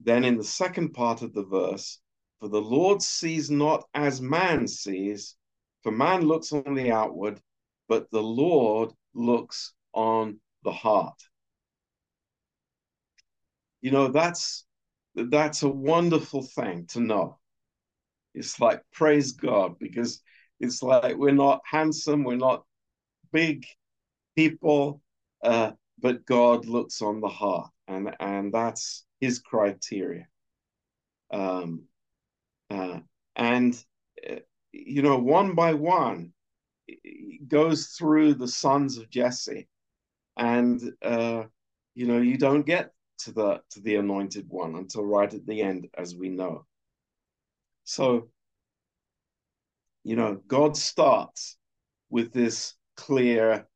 then 0.00 0.24
in 0.24 0.36
the 0.36 0.44
second 0.44 0.90
part 0.94 1.22
of 1.22 1.32
the 1.32 1.44
verse, 1.44 2.00
for 2.40 2.48
the 2.48 2.60
Lord 2.60 3.02
sees 3.02 3.50
not 3.50 3.84
as 3.94 4.20
man 4.20 4.66
sees, 4.66 5.36
for 5.82 5.92
man 5.92 6.22
looks 6.22 6.52
on 6.52 6.74
the 6.74 6.90
outward, 6.90 7.40
but 7.88 8.10
the 8.10 8.22
Lord 8.22 8.92
looks 9.14 9.72
on 9.92 10.40
the 10.62 10.72
heart. 10.72 11.22
You 13.80 13.90
know, 13.90 14.08
that's 14.08 14.66
that's 15.14 15.62
a 15.62 15.68
wonderful 15.68 16.42
thing 16.42 16.86
to 16.88 17.00
know. 17.00 17.38
It's 18.34 18.58
like 18.58 18.82
praise 18.92 19.32
God 19.32 19.78
because 19.78 20.20
it's 20.60 20.82
like 20.82 21.16
we're 21.16 21.32
not 21.32 21.60
handsome, 21.64 22.24
we're 22.24 22.36
not 22.36 22.64
big 23.32 23.66
people, 24.36 25.02
uh, 25.42 25.72
but 25.98 26.24
God 26.26 26.66
looks 26.66 27.02
on 27.02 27.20
the 27.20 27.28
heart, 27.28 27.70
and 27.88 28.14
and 28.20 28.52
that's 28.52 29.04
His 29.20 29.38
criteria. 29.38 30.26
Um, 31.30 31.84
uh, 32.70 33.00
and 33.36 33.84
uh, 34.28 34.36
you 34.72 35.02
know, 35.02 35.18
one 35.18 35.54
by 35.54 35.74
one, 35.74 36.32
goes 37.48 37.88
through 37.88 38.34
the 38.34 38.48
sons 38.48 38.98
of 38.98 39.10
Jesse, 39.10 39.68
and 40.36 40.80
uh, 41.02 41.44
you 41.94 42.06
know, 42.06 42.18
you 42.20 42.36
don't 42.36 42.66
get 42.66 42.92
to 43.18 43.32
the 43.32 43.60
to 43.70 43.80
the 43.80 43.96
anointed 43.96 44.46
one 44.48 44.74
until 44.76 45.04
right 45.04 45.32
at 45.32 45.46
the 45.46 45.62
end, 45.62 45.88
as 45.96 46.14
we 46.14 46.28
know. 46.28 46.66
So, 47.84 48.28
you 50.04 50.16
know, 50.16 50.40
God 50.46 50.76
starts 50.76 51.56
with 52.10 52.32
this 52.32 52.74
clear, 52.96 53.66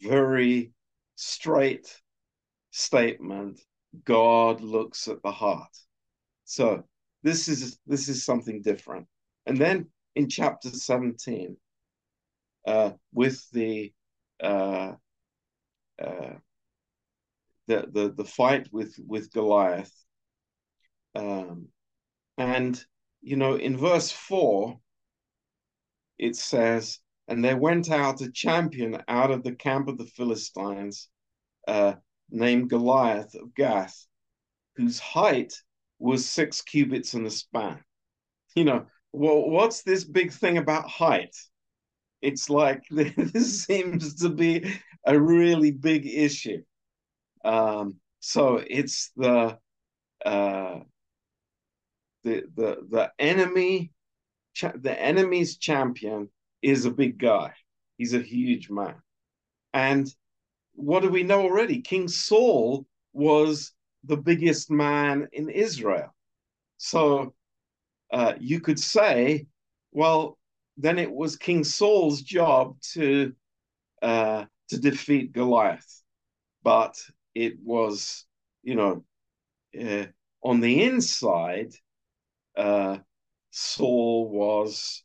very 0.00 0.72
straight 1.14 2.02
statement. 2.72 3.60
God 4.04 4.60
looks 4.60 5.08
at 5.08 5.22
the 5.22 5.30
heart. 5.30 5.76
So 6.44 6.82
this 7.22 7.48
is 7.48 7.78
this 7.86 8.08
is 8.08 8.24
something 8.24 8.62
different. 8.62 9.06
And 9.46 9.56
then 9.56 9.88
in 10.16 10.28
chapter 10.28 10.68
17, 10.68 11.56
uh, 12.66 12.90
with 13.12 13.48
the 13.52 13.92
uh, 14.42 14.92
uh, 16.02 16.34
the, 17.68 17.88
the 17.92 18.14
the 18.16 18.24
fight 18.24 18.68
with 18.72 18.94
with 19.06 19.32
Goliath, 19.32 19.92
um, 21.14 21.68
and 22.36 22.84
you 23.20 23.36
know 23.36 23.54
in 23.54 23.76
verse 23.76 24.10
four, 24.10 24.80
it 26.18 26.36
says, 26.36 27.00
"And 27.28 27.44
there 27.44 27.56
went 27.56 27.90
out 27.90 28.20
a 28.20 28.30
champion 28.30 29.02
out 29.08 29.30
of 29.30 29.42
the 29.42 29.54
camp 29.54 29.88
of 29.88 29.98
the 29.98 30.06
Philistines, 30.06 31.08
uh, 31.68 31.94
named 32.30 32.70
Goliath 32.70 33.34
of 33.34 33.54
Gath, 33.54 34.06
whose 34.76 34.98
height 34.98 35.54
was 35.98 36.28
six 36.28 36.62
cubits 36.62 37.14
and 37.14 37.26
a 37.26 37.30
span." 37.30 37.84
You 38.54 38.64
know, 38.64 38.86
well, 39.12 39.48
what's 39.50 39.82
this 39.82 40.04
big 40.04 40.32
thing 40.32 40.58
about 40.58 40.88
height? 40.88 41.36
It's 42.22 42.48
like 42.48 42.82
this 42.90 43.64
seems 43.64 44.14
to 44.16 44.28
be 44.30 44.80
a 45.06 45.18
really 45.18 45.72
big 45.72 46.06
issue. 46.06 46.62
Um, 47.44 47.96
so 48.20 48.62
it's 48.66 49.10
the 49.16 49.58
uh, 50.24 50.80
the 52.24 52.44
the 52.54 52.86
the 52.88 53.12
enemy, 53.18 53.92
the 54.60 55.00
enemy's 55.00 55.56
champion 55.56 56.28
is 56.60 56.84
a 56.84 56.90
big 56.90 57.18
guy. 57.18 57.52
He's 57.98 58.14
a 58.14 58.22
huge 58.22 58.70
man, 58.70 58.96
and 59.72 60.12
what 60.74 61.02
do 61.02 61.10
we 61.10 61.22
know 61.22 61.42
already? 61.42 61.80
King 61.80 62.08
Saul 62.08 62.86
was 63.12 63.72
the 64.04 64.16
biggest 64.16 64.70
man 64.70 65.28
in 65.32 65.48
Israel. 65.48 66.14
So 66.78 67.34
uh, 68.12 68.34
you 68.40 68.60
could 68.60 68.80
say, 68.80 69.46
well, 69.92 70.38
then 70.76 70.98
it 70.98 71.10
was 71.10 71.36
King 71.36 71.64
Saul's 71.64 72.22
job 72.22 72.80
to 72.92 73.34
uh, 74.00 74.46
to 74.68 74.80
defeat 74.80 75.32
Goliath, 75.32 76.02
but 76.62 76.96
it 77.34 77.54
was, 77.62 78.24
you 78.62 78.74
know, 78.74 79.04
uh, 79.80 80.06
on 80.42 80.60
the 80.60 80.82
inside, 80.82 81.72
uh, 82.56 82.98
Saul 83.52 84.30
was 84.30 85.04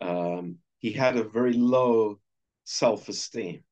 um, 0.00 0.56
he 0.78 0.92
had 0.92 1.16
a 1.16 1.22
very 1.22 1.52
low 1.52 2.18
self-esteem. 2.64 3.62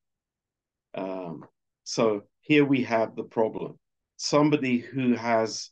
Um, 0.95 1.45
so 1.85 2.25
here 2.41 2.65
we 2.65 2.83
have 2.83 3.17
the 3.17 3.25
problem: 3.25 3.79
somebody 4.17 4.79
who 4.79 5.15
has, 5.15 5.71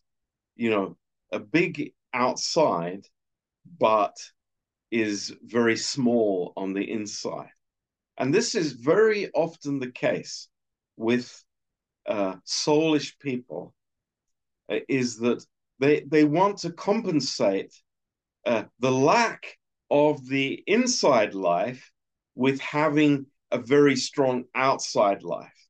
you 0.56 0.70
know, 0.70 0.96
a 1.32 1.38
big 1.38 1.92
outside, 2.14 3.06
but 3.78 4.16
is 4.90 5.34
very 5.42 5.76
small 5.76 6.52
on 6.56 6.72
the 6.72 6.90
inside. 6.90 7.50
And 8.16 8.32
this 8.32 8.54
is 8.54 8.72
very 8.72 9.30
often 9.32 9.80
the 9.80 9.90
case 9.90 10.48
with 10.96 11.44
uh, 12.06 12.36
soulish 12.46 13.18
people, 13.18 13.74
uh, 14.70 14.78
is 14.88 15.18
that 15.18 15.44
they, 15.78 16.04
they 16.06 16.24
want 16.24 16.58
to 16.58 16.70
compensate 16.70 17.74
uh, 18.46 18.64
the 18.80 18.90
lack 18.90 19.58
of 19.90 20.26
the 20.26 20.62
inside 20.66 21.34
life 21.34 21.90
with 22.34 22.60
having 22.60 23.26
a 23.50 23.58
very 23.58 23.96
strong 23.96 24.44
outside 24.54 25.22
life. 25.22 25.68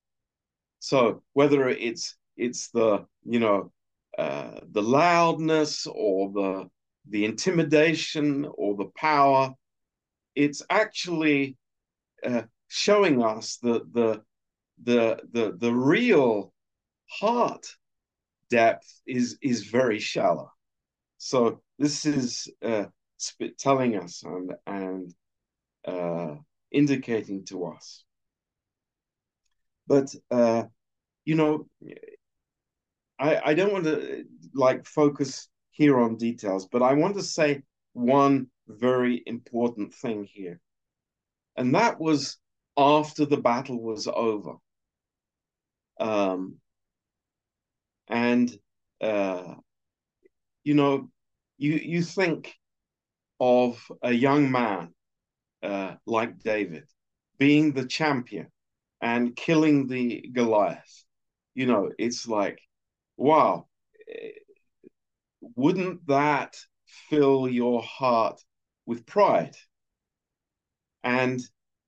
So 0.78 1.22
whether 1.32 1.68
it's 1.68 2.16
it's 2.36 2.70
the 2.70 3.06
you 3.24 3.40
know 3.40 3.72
uh, 4.18 4.60
the 4.70 4.82
loudness 4.82 5.86
or 5.86 6.32
the 6.32 6.70
the 7.08 7.24
intimidation 7.24 8.46
or 8.54 8.76
the 8.76 8.90
power. 8.96 9.52
It's 10.34 10.62
actually 10.70 11.56
uh, 12.24 12.42
showing 12.68 13.22
us 13.22 13.58
that 13.58 13.92
the 13.92 14.22
the 14.82 15.20
the 15.32 15.56
the 15.58 15.72
real 15.72 16.52
heart 17.08 17.66
depth 18.50 19.00
is 19.06 19.38
is 19.42 19.64
very 19.64 19.98
shallow. 19.98 20.50
So 21.24 21.62
this 21.78 22.04
is 22.04 22.52
uh, 22.62 22.84
telling 23.58 23.96
us 23.96 24.22
and 24.24 24.52
and 24.66 25.14
uh, 25.88 26.34
indicating 26.70 27.46
to 27.46 27.64
us. 27.64 28.04
But 29.86 30.14
uh, 30.30 30.64
you 31.24 31.36
know, 31.36 31.66
I, 33.18 33.40
I 33.42 33.54
don't 33.54 33.72
want 33.72 33.86
to 33.86 34.26
like 34.52 34.84
focus 34.84 35.48
here 35.70 35.98
on 35.98 36.18
details, 36.18 36.68
but 36.70 36.82
I 36.82 36.92
want 36.92 37.16
to 37.16 37.22
say 37.22 37.62
one 37.94 38.48
very 38.68 39.22
important 39.24 39.94
thing 39.94 40.28
here. 40.30 40.60
And 41.56 41.74
that 41.74 41.98
was 41.98 42.36
after 42.76 43.24
the 43.24 43.38
battle 43.38 43.80
was 43.80 44.06
over. 44.06 44.56
Um, 45.98 46.56
and 48.08 48.54
uh, 49.00 49.54
you 50.64 50.74
know, 50.74 51.08
you 51.58 51.74
you 51.74 52.02
think 52.02 52.54
of 53.40 53.80
a 54.02 54.12
young 54.12 54.50
man 54.50 54.94
uh, 55.62 55.94
like 56.06 56.38
David 56.40 56.84
being 57.38 57.72
the 57.72 57.86
champion 57.86 58.48
and 59.00 59.36
killing 59.36 59.86
the 59.86 60.28
Goliath. 60.32 61.04
You 61.54 61.66
know, 61.66 61.90
it's 61.98 62.26
like 62.26 62.58
wow, 63.16 63.66
wouldn't 65.56 66.06
that 66.06 66.56
fill 67.08 67.48
your 67.48 67.82
heart 67.82 68.40
with 68.86 69.06
pride. 69.06 69.56
And 71.02 71.40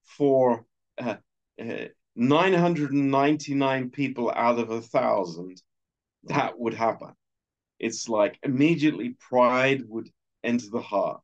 for 0.05 0.67
uh, 0.99 1.17
uh, 1.61 1.87
999 2.15 3.91
people 3.91 4.31
out 4.35 4.59
of 4.59 4.71
a 4.71 4.81
thousand, 4.81 5.61
that 6.25 6.59
would 6.59 6.75
happen. 6.75 7.13
It's 7.79 8.09
like 8.09 8.39
immediately 8.43 9.17
pride 9.29 9.83
would 9.89 10.09
enter 10.45 10.71
the 10.71 10.81
heart. 10.81 11.23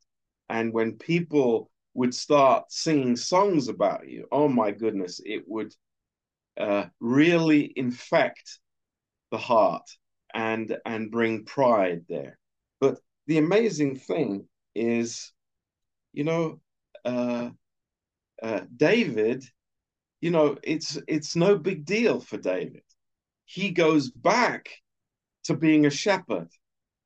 And 0.49 0.73
when 0.73 0.97
people 0.97 1.71
would 1.93 2.13
start 2.13 2.71
singing 2.71 3.15
songs 3.15 3.67
about 3.67 4.07
you, 4.07 4.27
oh 4.31 4.47
my 4.47 4.71
goodness, 4.71 5.21
it 5.25 5.43
would 5.47 5.73
uh, 6.57 6.85
really 6.99 7.71
infect 7.75 8.59
the 9.31 9.37
heart 9.37 9.89
and 10.33 10.77
and 10.85 11.11
bring 11.11 11.45
pride 11.45 12.05
there. 12.09 12.37
But 12.79 12.99
the 13.27 13.37
amazing 13.37 13.97
thing 13.97 14.47
is, 14.75 15.31
you 16.13 16.23
know, 16.23 16.59
uh, 17.05 17.49
uh, 18.41 18.61
David, 18.75 19.45
you 20.21 20.31
know, 20.31 20.57
it's 20.63 20.97
it's 21.07 21.35
no 21.35 21.57
big 21.57 21.85
deal 21.85 22.19
for 22.19 22.37
David. 22.37 22.83
He 23.45 23.71
goes 23.71 24.09
back 24.09 24.69
to 25.43 25.55
being 25.55 25.85
a 25.85 25.89
shepherd 25.89 26.49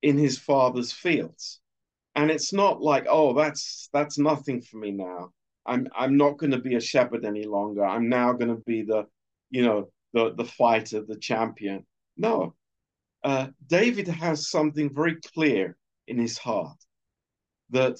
in 0.02 0.18
his 0.18 0.38
father's 0.38 0.92
fields, 0.92 1.60
and 2.16 2.32
it's 2.32 2.54
not 2.54 2.82
like, 2.82 3.06
oh, 3.10 3.34
that's 3.34 3.90
that's 3.94 4.18
nothing 4.18 4.62
for 4.62 4.78
me 4.78 4.92
now. 4.92 5.32
I'm 5.66 5.88
I'm 5.96 6.18
not 6.18 6.38
going 6.38 6.52
to 6.52 6.60
be 6.60 6.76
a 6.76 6.82
shepherd 6.82 7.26
any 7.26 7.44
longer. 7.44 7.86
I'm 7.86 8.10
now 8.10 8.34
going 8.34 8.56
to 8.56 8.64
be 8.66 8.84
the, 8.84 9.06
you 9.50 9.64
know, 9.64 9.90
the 10.14 10.34
the 10.34 10.46
fighter, 10.46 11.04
the 11.04 11.18
champion. 11.18 11.86
No, 12.16 12.56
uh, 13.24 13.48
David 13.68 14.08
has 14.08 14.50
something 14.50 14.94
very 14.94 15.18
clear 15.34 15.78
in 16.08 16.18
his 16.18 16.38
heart 16.38 16.78
that 17.72 17.98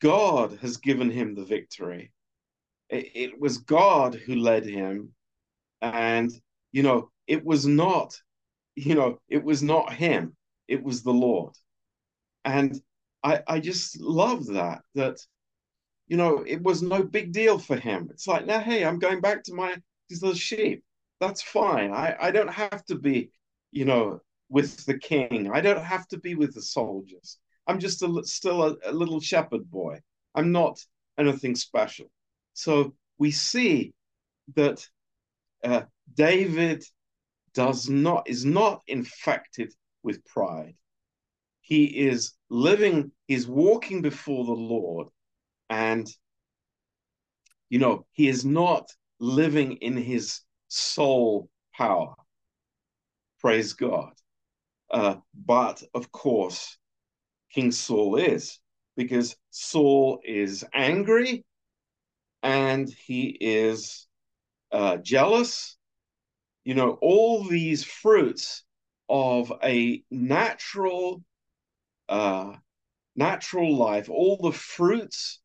God 0.00 0.58
has 0.60 0.76
given 0.76 1.10
him 1.10 1.34
the 1.34 1.44
victory. 1.44 2.12
It, 2.90 3.10
it, 3.14 3.40
was 3.40 3.58
God 3.58 4.14
who 4.14 4.36
led 4.36 4.66
him, 4.66 5.14
and 5.80 6.30
you 6.72 6.82
know 6.82 7.10
it 7.26 7.44
was 7.44 7.66
not, 7.66 8.16
you 8.76 8.94
know, 8.94 9.20
it 9.28 9.42
was 9.42 9.62
not 9.62 9.92
him. 9.94 10.36
It 10.68 10.82
was 10.82 11.02
the 11.02 11.12
Lord, 11.12 11.54
and 12.44 12.80
I 13.22 13.42
I 13.46 13.60
just 13.60 14.00
love 14.00 14.46
that 14.48 14.82
that 14.94 15.18
you 16.08 16.16
know 16.16 16.44
it 16.46 16.62
was 16.62 16.82
no 16.82 17.02
big 17.02 17.32
deal 17.32 17.58
for 17.58 17.76
him. 17.76 18.08
It's 18.10 18.26
like 18.26 18.46
now, 18.46 18.60
hey, 18.60 18.84
I'm 18.84 18.98
going 18.98 19.20
back 19.20 19.42
to 19.44 19.54
my 19.54 19.76
these 20.08 20.22
little 20.22 20.36
sheep. 20.36 20.84
That's 21.20 21.42
fine. 21.42 21.92
I 21.92 22.16
I 22.20 22.30
don't 22.30 22.52
have 22.52 22.84
to 22.86 22.96
be, 22.96 23.30
you 23.72 23.84
know, 23.84 24.20
with 24.48 24.84
the 24.86 24.98
king. 24.98 25.50
I 25.52 25.60
don't 25.60 25.82
have 25.82 26.06
to 26.08 26.18
be 26.18 26.34
with 26.34 26.54
the 26.54 26.62
soldiers. 26.62 27.38
I'm 27.66 27.80
just 27.80 28.02
a, 28.02 28.22
still 28.24 28.62
a, 28.62 28.76
a 28.84 28.92
little 28.92 29.20
shepherd 29.20 29.70
boy. 29.70 30.00
I'm 30.34 30.52
not 30.52 30.78
anything 31.18 31.56
special. 31.56 32.06
So 32.54 32.94
we 33.18 33.30
see 33.30 33.94
that 34.54 34.86
uh, 35.64 35.82
David 36.14 36.84
does 37.56 37.88
not 37.88 38.28
is 38.28 38.44
not 38.44 38.82
infected 38.86 39.72
with 40.02 40.24
pride. 40.26 40.74
He 41.62 41.84
is 41.86 42.34
living, 42.50 43.10
he's 43.26 43.48
walking 43.48 44.02
before 44.02 44.44
the 44.44 44.52
Lord, 44.52 45.08
and 45.70 46.06
you 47.70 47.78
know, 47.78 48.06
he 48.12 48.28
is 48.28 48.44
not 48.44 48.92
living 49.18 49.72
in 49.78 49.96
his 49.96 50.42
soul 50.68 51.48
power. 51.74 52.14
Praise 53.40 53.72
God. 53.72 54.12
Uh, 54.90 55.16
but 55.34 55.82
of 55.94 56.12
course, 56.12 56.76
King 57.52 57.72
Saul 57.72 58.16
is, 58.16 58.60
because 58.96 59.34
Saul 59.50 60.20
is 60.24 60.62
angry 60.74 61.44
and 62.42 62.88
he 62.88 63.36
is 63.40 64.06
uh, 64.70 64.98
jealous. 64.98 65.76
You 66.66 66.74
know, 66.74 66.98
all 67.00 67.44
these 67.44 67.84
fruits 67.84 68.64
of 69.08 69.52
a 69.62 70.02
natural, 70.10 71.22
uh, 72.08 72.54
natural 73.14 73.76
life, 73.76 74.10
all 74.10 74.36
the 74.36 74.50
fruits 74.50 75.40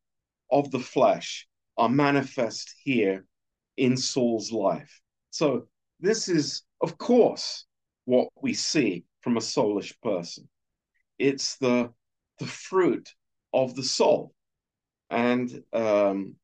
of 0.50 0.72
the 0.72 0.80
flesh 0.80 1.46
are 1.78 1.88
manifest 1.88 2.74
here 2.82 3.24
in 3.76 3.96
Saul's 3.96 4.50
life. 4.50 5.00
So 5.30 5.68
this 6.00 6.28
is, 6.28 6.64
of 6.80 6.98
course, 6.98 7.66
what 8.04 8.26
we 8.42 8.52
see 8.52 9.04
from 9.20 9.36
a 9.36 9.40
soulish 9.40 9.94
person. 10.02 10.48
It's 11.20 11.56
the 11.58 11.92
the 12.40 12.46
fruit 12.48 13.14
of 13.54 13.76
the 13.76 13.84
soul, 13.84 14.34
and 15.08 15.62
um, 15.72 16.34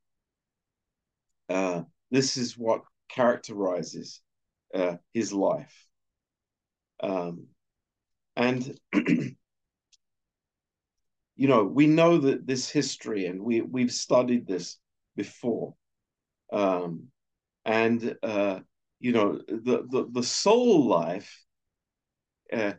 uh, 1.48 1.82
this 2.12 2.36
is 2.36 2.56
what 2.56 2.82
characterizes 3.08 4.22
uh, 4.74 4.96
his 5.12 5.33
life. 5.33 5.87
Um, 7.00 7.46
and 8.37 8.78
you 8.94 9.37
know, 11.37 11.64
we 11.64 11.87
know 11.87 12.18
that 12.18 12.46
this 12.46 12.68
history, 12.68 13.26
and 13.26 13.42
we 13.42 13.61
we've 13.61 13.92
studied 13.92 14.46
this 14.46 14.78
before. 15.16 15.74
Um, 16.52 17.09
and 17.64 18.16
uh, 18.22 18.61
you 19.00 19.12
know, 19.12 19.40
the, 19.48 19.87
the 19.90 20.09
the 20.11 20.22
soul 20.22 20.87
life 20.87 21.44
uh, 22.52 22.72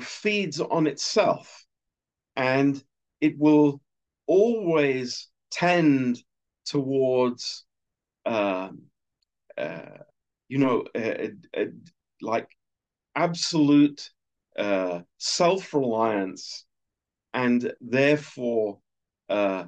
feeds 0.00 0.60
on 0.60 0.86
itself 0.86 1.64
and 2.36 2.82
it 3.20 3.38
will 3.38 3.80
always 4.26 5.28
tend 5.50 6.22
towards 6.64 7.64
um, 8.26 8.82
uh, 9.58 9.98
you 10.54 10.60
know 10.60 10.84
like 12.22 12.48
absolute 13.16 14.00
uh, 14.56 15.00
self-reliance 15.18 16.64
and 17.32 17.72
therefore 17.80 18.78
uh, 19.28 19.64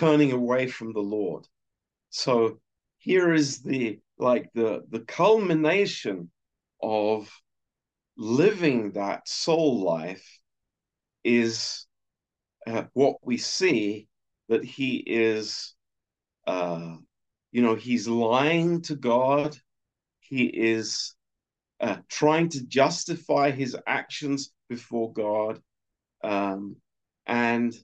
turning 0.00 0.32
away 0.32 0.66
from 0.66 0.92
the 0.92 1.06
lord 1.16 1.44
so 2.10 2.58
here 2.98 3.32
is 3.32 3.62
the 3.62 3.98
like 4.18 4.46
the 4.54 4.84
the 4.90 5.00
culmination 5.00 6.30
of 6.82 7.30
living 8.18 8.92
that 8.92 9.26
soul 9.26 9.82
life 9.82 10.28
is 11.24 11.86
uh, 12.66 12.84
what 12.92 13.16
we 13.22 13.38
see 13.38 14.08
that 14.48 14.64
he 14.64 14.96
is, 15.06 15.74
uh, 16.46 16.96
you 17.52 17.62
know, 17.62 17.74
he's 17.74 18.08
lying 18.08 18.82
to 18.82 18.96
God. 18.96 19.56
He 20.28 20.44
is 20.44 21.14
uh, 21.80 21.96
trying 22.08 22.50
to 22.50 22.66
justify 22.66 23.50
his 23.50 23.76
actions 23.86 24.52
before 24.68 25.12
God. 25.12 25.60
Um, 26.22 26.76
and, 27.26 27.74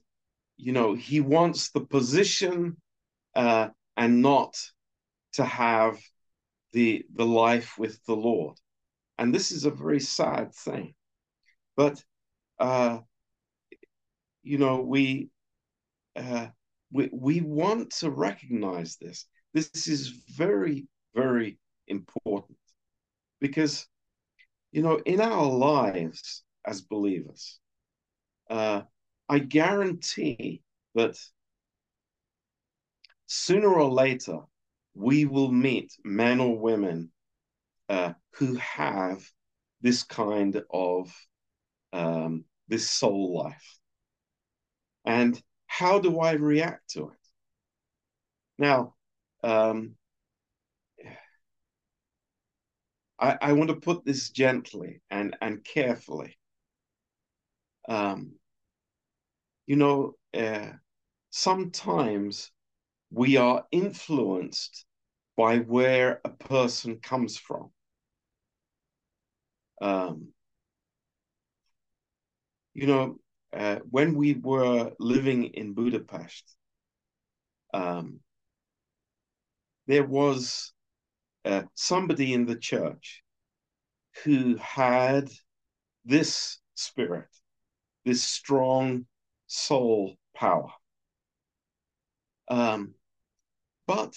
you 0.57 0.71
know, 0.71 0.93
he 0.93 1.21
wants 1.21 1.71
the 1.71 1.81
position 1.81 2.77
uh, 3.35 3.69
and 3.97 4.21
not 4.21 4.55
to 5.33 5.43
have 5.43 5.97
the, 6.73 7.05
the 7.15 7.25
life 7.25 7.77
with 7.77 8.03
the 8.05 8.15
Lord. 8.15 8.57
And 9.17 9.33
this 9.33 9.51
is 9.51 9.65
a 9.65 9.71
very 9.71 9.99
sad 9.99 10.53
thing. 10.53 10.93
But, 11.75 12.03
uh, 12.59 12.99
you 14.43 14.57
know, 14.57 14.81
we, 14.81 15.29
uh, 16.15 16.47
we, 16.91 17.09
we 17.11 17.41
want 17.41 17.91
to 17.99 18.09
recognize 18.09 18.97
this. 18.97 19.25
This 19.53 19.87
is 19.87 20.09
very, 20.35 20.87
very 21.15 21.57
important 21.87 22.57
because, 23.39 23.87
you 24.71 24.81
know, 24.81 24.97
in 25.05 25.21
our 25.21 25.45
lives 25.45 26.43
as 26.65 26.81
believers, 26.81 27.59
uh, 28.49 28.81
I 29.27 29.39
guarantee 29.39 30.61
that 30.93 31.17
sooner 33.25 33.73
or 33.73 33.89
later 33.91 34.39
we 34.93 35.25
will 35.25 35.51
meet 35.51 35.93
men 36.03 36.39
or 36.39 36.57
women 36.57 37.11
uh, 37.89 38.13
who 38.31 38.55
have 38.55 39.23
this 39.81 40.03
kind 40.03 40.61
of 40.71 41.13
um, 41.93 42.45
this 42.67 42.89
soul 42.89 43.37
life. 43.37 43.79
And 45.05 45.41
how 45.67 45.99
do 45.99 46.19
I 46.19 46.33
react 46.33 46.91
to 46.91 47.09
it? 47.09 47.17
Now, 48.57 48.95
um, 49.43 49.95
I, 53.19 53.37
I, 53.41 53.53
want 53.53 53.69
to 53.69 53.75
put 53.75 54.03
this 54.05 54.29
gently 54.29 55.01
and, 55.09 55.35
and 55.41 55.63
carefully. 55.63 56.37
Um, 57.87 58.33
you 59.67 59.75
know, 59.75 60.15
uh, 60.33 60.71
sometimes 61.29 62.51
we 63.11 63.37
are 63.37 63.65
influenced 63.71 64.85
by 65.37 65.59
where 65.59 66.21
a 66.25 66.29
person 66.29 66.99
comes 66.99 67.37
from. 67.37 67.71
Um, 69.81 70.29
you 72.73 72.87
know, 72.87 73.19
uh, 73.53 73.79
when 73.89 74.15
we 74.15 74.33
were 74.33 74.91
living 74.99 75.45
in 75.45 75.73
Budapest, 75.73 76.55
um, 77.73 78.19
there 79.87 80.03
was 80.03 80.73
uh, 81.45 81.63
somebody 81.75 82.33
in 82.33 82.45
the 82.45 82.55
church 82.57 83.23
who 84.23 84.55
had 84.57 85.29
this 86.03 86.59
spirit, 86.73 87.29
this 88.03 88.23
strong 88.23 89.05
soul 89.47 90.15
power. 90.35 90.71
Um, 92.47 92.93
but, 93.87 94.15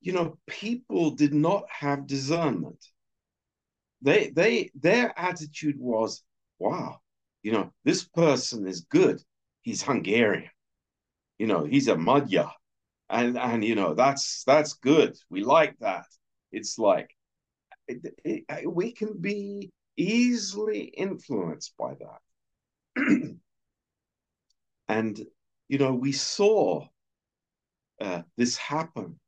you 0.00 0.12
know, 0.12 0.38
people 0.46 1.10
did 1.10 1.34
not 1.34 1.64
have 1.70 2.06
discernment. 2.06 2.84
They, 4.02 4.30
they, 4.30 4.70
their 4.74 5.12
attitude 5.18 5.76
was, 5.78 6.22
wow, 6.58 7.00
you 7.42 7.52
know, 7.52 7.72
this 7.84 8.04
person 8.04 8.66
is 8.66 8.82
good. 8.82 9.20
He's 9.62 9.82
Hungarian. 9.82 10.50
You 11.38 11.46
know, 11.46 11.64
he's 11.64 11.88
a 11.88 11.96
Magyar. 11.96 12.52
And, 13.10 13.38
and, 13.38 13.64
you 13.64 13.74
know, 13.74 13.94
that's, 13.94 14.44
that's 14.44 14.74
good. 14.74 15.16
We 15.30 15.42
like 15.42 15.76
that. 15.80 16.04
It's 16.52 16.78
like, 16.78 17.14
it, 17.86 18.14
it, 18.24 18.72
we 18.72 18.92
can 18.92 19.18
be 19.20 19.70
easily 19.96 20.84
influenced 20.84 21.74
by 21.78 21.94
that. 21.94 23.00
and, 24.88 25.20
you 25.68 25.78
know, 25.78 25.94
we 25.94 26.12
saw 26.12 26.86
uh, 28.00 28.22
this 28.36 28.56
happen 28.56 29.18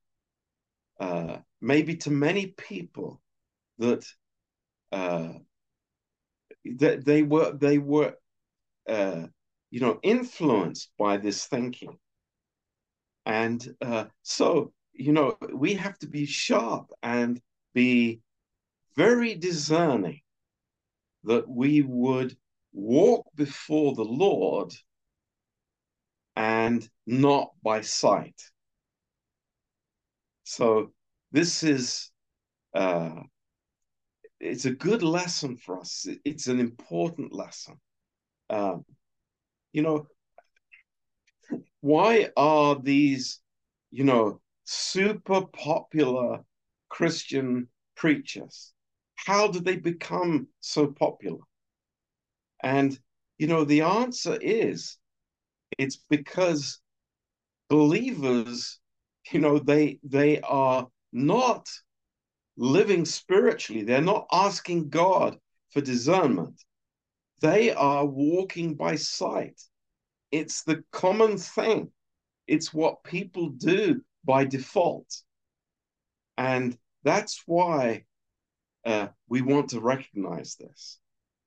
uh, 1.00 1.38
maybe 1.60 1.96
to 1.96 2.10
many 2.10 2.46
people 2.46 3.20
that 3.78 4.04
uh, 4.92 5.32
that 6.76 7.04
they 7.04 7.22
were 7.22 7.52
they 7.52 7.78
were 7.78 8.14
uh, 8.88 9.26
you 9.70 9.80
know 9.80 9.98
influenced 10.02 10.90
by 10.98 11.16
this 11.16 11.46
thinking 11.46 11.98
and 13.26 13.66
uh, 13.80 14.04
so 14.22 14.72
you 15.00 15.12
know 15.12 15.36
we 15.52 15.74
have 15.74 15.98
to 15.98 16.06
be 16.06 16.26
sharp 16.26 16.90
and 17.02 17.40
be 17.74 18.20
very 18.96 19.34
discerning 19.34 20.20
that 21.24 21.48
we 21.48 21.82
would 21.82 22.36
walk 22.72 23.26
before 23.34 23.94
the 23.94 24.04
lord 24.04 24.72
and 26.36 26.88
not 27.06 27.50
by 27.62 27.80
sight 27.80 28.40
so 30.44 30.92
this 31.32 31.62
is 31.62 32.10
uh, 32.74 33.20
it's 34.40 34.64
a 34.64 34.70
good 34.70 35.02
lesson 35.02 35.56
for 35.56 35.78
us. 35.78 36.06
It's 36.24 36.46
an 36.46 36.60
important 36.60 37.32
lesson. 37.32 37.78
Um, 38.48 38.84
you 39.72 39.82
know, 39.82 40.06
why 41.80 42.30
are 42.36 42.76
these, 42.80 43.40
you 43.90 44.04
know, 44.04 44.40
super 44.70 45.42
popular 45.46 46.44
Christian 46.88 47.66
preachers? 47.96 48.72
How 49.16 49.48
did 49.48 49.64
they 49.64 49.76
become 49.76 50.46
so 50.60 50.86
popular? 50.86 51.40
And, 52.62 52.96
you 53.36 53.48
know, 53.48 53.64
the 53.64 53.80
answer 53.80 54.38
is 54.40 54.96
it's 55.76 55.96
because 56.08 56.78
believers, 57.68 58.78
you 59.32 59.40
know, 59.40 59.58
they 59.58 59.98
they 60.04 60.40
are 60.42 60.86
not 61.12 61.68
living 62.56 63.04
spiritually. 63.04 63.82
They're 63.82 64.00
not 64.00 64.28
asking 64.30 64.90
God 64.90 65.36
for 65.70 65.80
discernment. 65.80 66.62
They 67.40 67.72
are 67.72 68.06
walking 68.06 68.74
by 68.76 68.96
sight. 68.96 69.60
It's 70.30 70.62
the 70.62 70.84
common 70.92 71.38
thing. 71.38 71.90
It's 72.46 72.72
what 72.72 73.02
people 73.02 73.50
do 73.50 74.02
by 74.24 74.44
default. 74.44 75.22
And 76.36 76.76
that's 77.04 77.42
why 77.46 78.04
uh, 78.84 79.08
we 79.28 79.42
want 79.42 79.70
to 79.70 79.80
recognize 79.80 80.56
this 80.56 80.98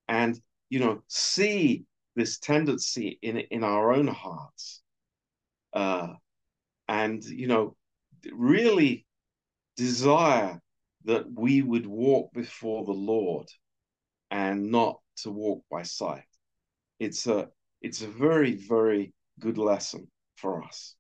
and, 0.08 0.40
you 0.70 0.80
know, 0.80 1.02
see 1.08 1.86
this 2.16 2.40
tendency 2.40 3.20
in, 3.22 3.38
in 3.38 3.64
our 3.64 3.94
own 3.94 4.08
hearts. 4.08 4.82
Uh, 5.74 6.14
and, 6.88 7.24
you 7.24 7.48
know, 7.48 7.76
really 8.32 9.06
desire 9.76 10.62
that 11.06 11.26
we 11.34 11.62
would 11.62 11.86
walk 11.86 12.32
before 12.34 12.86
the 12.86 12.92
Lord 12.92 13.48
and 14.32 14.72
not 14.72 15.00
to 15.18 15.32
walk 15.32 15.64
by 15.70 15.84
sight. 15.84 16.24
It's 17.00 17.28
a 17.28 17.50
it's 17.82 18.02
a 18.02 18.08
very, 18.08 18.56
very 18.56 19.14
good 19.40 19.58
lesson 19.58 20.08
for 20.38 20.64
us. 20.64 20.96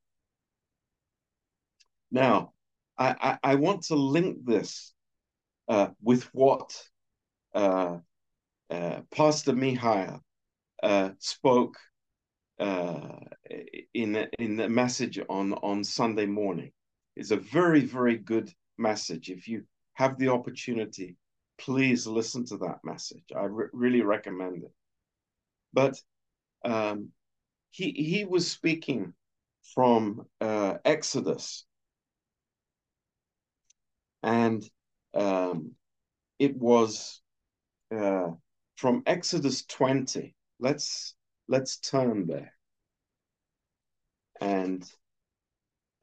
Now, 2.13 2.54
I, 2.95 3.15
I, 3.43 3.52
I 3.52 3.56
want 3.56 3.82
to 3.86 3.95
link 3.95 4.45
this 4.45 4.93
uh, 5.67 5.88
with 5.99 6.23
what 6.26 6.80
uh, 7.56 7.97
uh, 8.69 9.02
Pastor 9.10 9.54
Mihail 9.54 10.23
uh, 10.84 11.10
spoke 11.17 11.76
uh, 12.60 13.17
in 13.95 14.28
in 14.38 14.56
the 14.58 14.69
message 14.69 15.19
on 15.28 15.54
on 15.54 15.84
Sunday 15.84 16.28
morning. 16.28 16.71
It's 17.15 17.32
a 17.32 17.38
very, 17.38 17.82
very 17.82 18.17
good 18.17 18.54
message. 18.78 19.32
If 19.32 19.47
you 19.47 19.63
have 19.93 20.19
the 20.19 20.30
opportunity, 20.30 21.17
please 21.58 22.06
listen 22.06 22.45
to 22.45 22.58
that 22.58 22.80
message. 22.84 23.26
I 23.36 23.45
re- 23.45 23.69
really 23.73 24.02
recommend 24.02 24.63
it. 24.63 24.71
But 25.73 25.99
um, 26.63 27.10
he 27.71 27.91
he 27.91 28.23
was 28.23 28.49
speaking 28.52 29.13
from 29.73 30.28
uh, 30.39 30.76
Exodus, 30.86 31.65
and 34.23 34.63
um, 35.13 35.71
it 36.39 36.57
was 36.57 37.21
uh, 37.95 38.31
from 38.77 39.03
Exodus 39.05 39.65
twenty. 39.65 40.36
Let's 40.59 41.15
let's 41.47 41.77
turn 41.77 42.27
there 42.27 42.53
and 44.41 44.83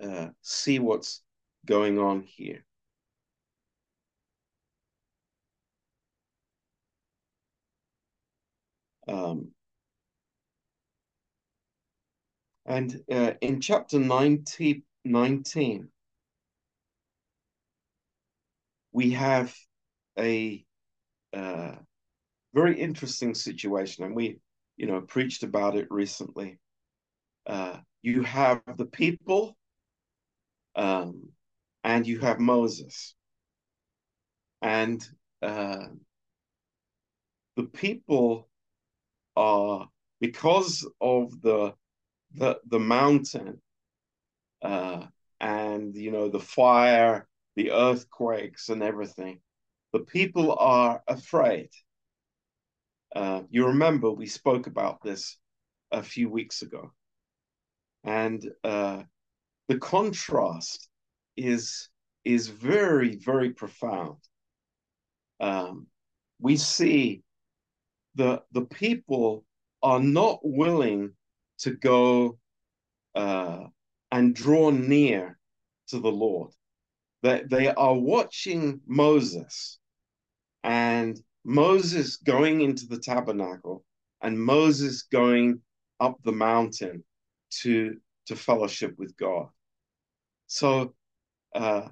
uh, 0.03 0.29
see 0.43 0.79
what's 0.79 1.23
going 1.67 1.99
on 1.99 2.23
here. 2.23 2.65
Um, 9.09 9.51
and 12.67 13.03
uh, 13.11 13.33
in 13.41 13.61
chapter 13.61 13.99
90, 13.99 14.85
19, 15.05 15.89
we 18.93 19.11
have 19.11 19.55
a 20.19 20.65
uh, 21.33 21.77
very 22.55 22.79
interesting 22.79 23.35
situation, 23.35 24.05
and 24.05 24.15
we, 24.15 24.41
you 24.77 24.87
know, 24.87 25.01
preached 25.01 25.43
about 25.43 25.77
it 25.77 25.87
recently. 25.91 26.59
Uh, 27.47 27.79
you 28.03 28.23
have 28.23 28.61
the 28.77 28.87
people, 28.87 29.57
um, 30.77 31.29
and 31.85 32.07
you 32.07 32.19
have 32.21 32.41
Moses, 32.41 33.15
and 34.63 35.07
uh, 35.43 35.87
the 37.57 37.65
people 37.65 38.49
are 39.37 39.89
because 40.21 40.87
of 41.01 41.41
the 41.41 41.75
the 42.35 42.59
the 42.67 42.79
mountain 42.79 43.61
uh, 44.63 45.07
and 45.41 45.95
you 45.97 46.11
know 46.11 46.29
the 46.29 46.41
fire, 46.41 47.27
the 47.61 47.73
earthquakes, 47.73 48.71
and 48.71 48.83
everything. 48.83 49.39
The 49.93 50.01
people 50.01 50.57
are 50.59 51.03
afraid. 51.07 51.69
Uh, 53.15 53.43
you 53.51 53.67
remember 53.67 54.11
we 54.11 54.27
spoke 54.27 54.67
about 54.67 55.03
this 55.03 55.37
a 55.93 56.03
few 56.03 56.31
weeks 56.31 56.63
ago, 56.63 56.91
and 58.03 58.43
uh, 58.65 59.03
the 59.69 59.79
contrast 59.79 60.89
is 61.37 61.91
is 62.25 62.49
very 62.49 63.17
very 63.17 63.51
profound. 63.51 64.21
Um, 65.39 65.87
we 66.39 66.57
see 66.57 67.23
the 68.15 68.43
the 68.53 68.65
people 68.65 69.45
are 69.83 70.01
not 70.01 70.39
willing 70.43 71.13
to 71.59 71.73
go 71.73 72.39
uh, 73.15 73.65
and 74.11 74.35
draw 74.35 74.71
near 74.71 75.39
to 75.89 76.01
the 76.01 76.13
Lord. 76.27 76.53
They, 77.23 77.43
they 77.49 77.69
are 77.69 77.95
watching 77.95 78.81
Moses 78.87 79.79
and 80.65 81.21
Moses 81.45 82.17
going 82.17 82.61
into 82.61 82.87
the 82.87 82.99
tabernacle 82.99 83.85
and 84.23 84.41
Moses 84.41 85.03
going 85.03 85.61
up 86.01 86.19
the 86.25 86.33
mountain 86.33 87.05
to, 87.63 87.97
to 88.27 88.37
fellowship 88.37 88.95
with 88.99 89.17
God. 89.17 89.49
So, 90.47 90.95
uh, 91.55 91.89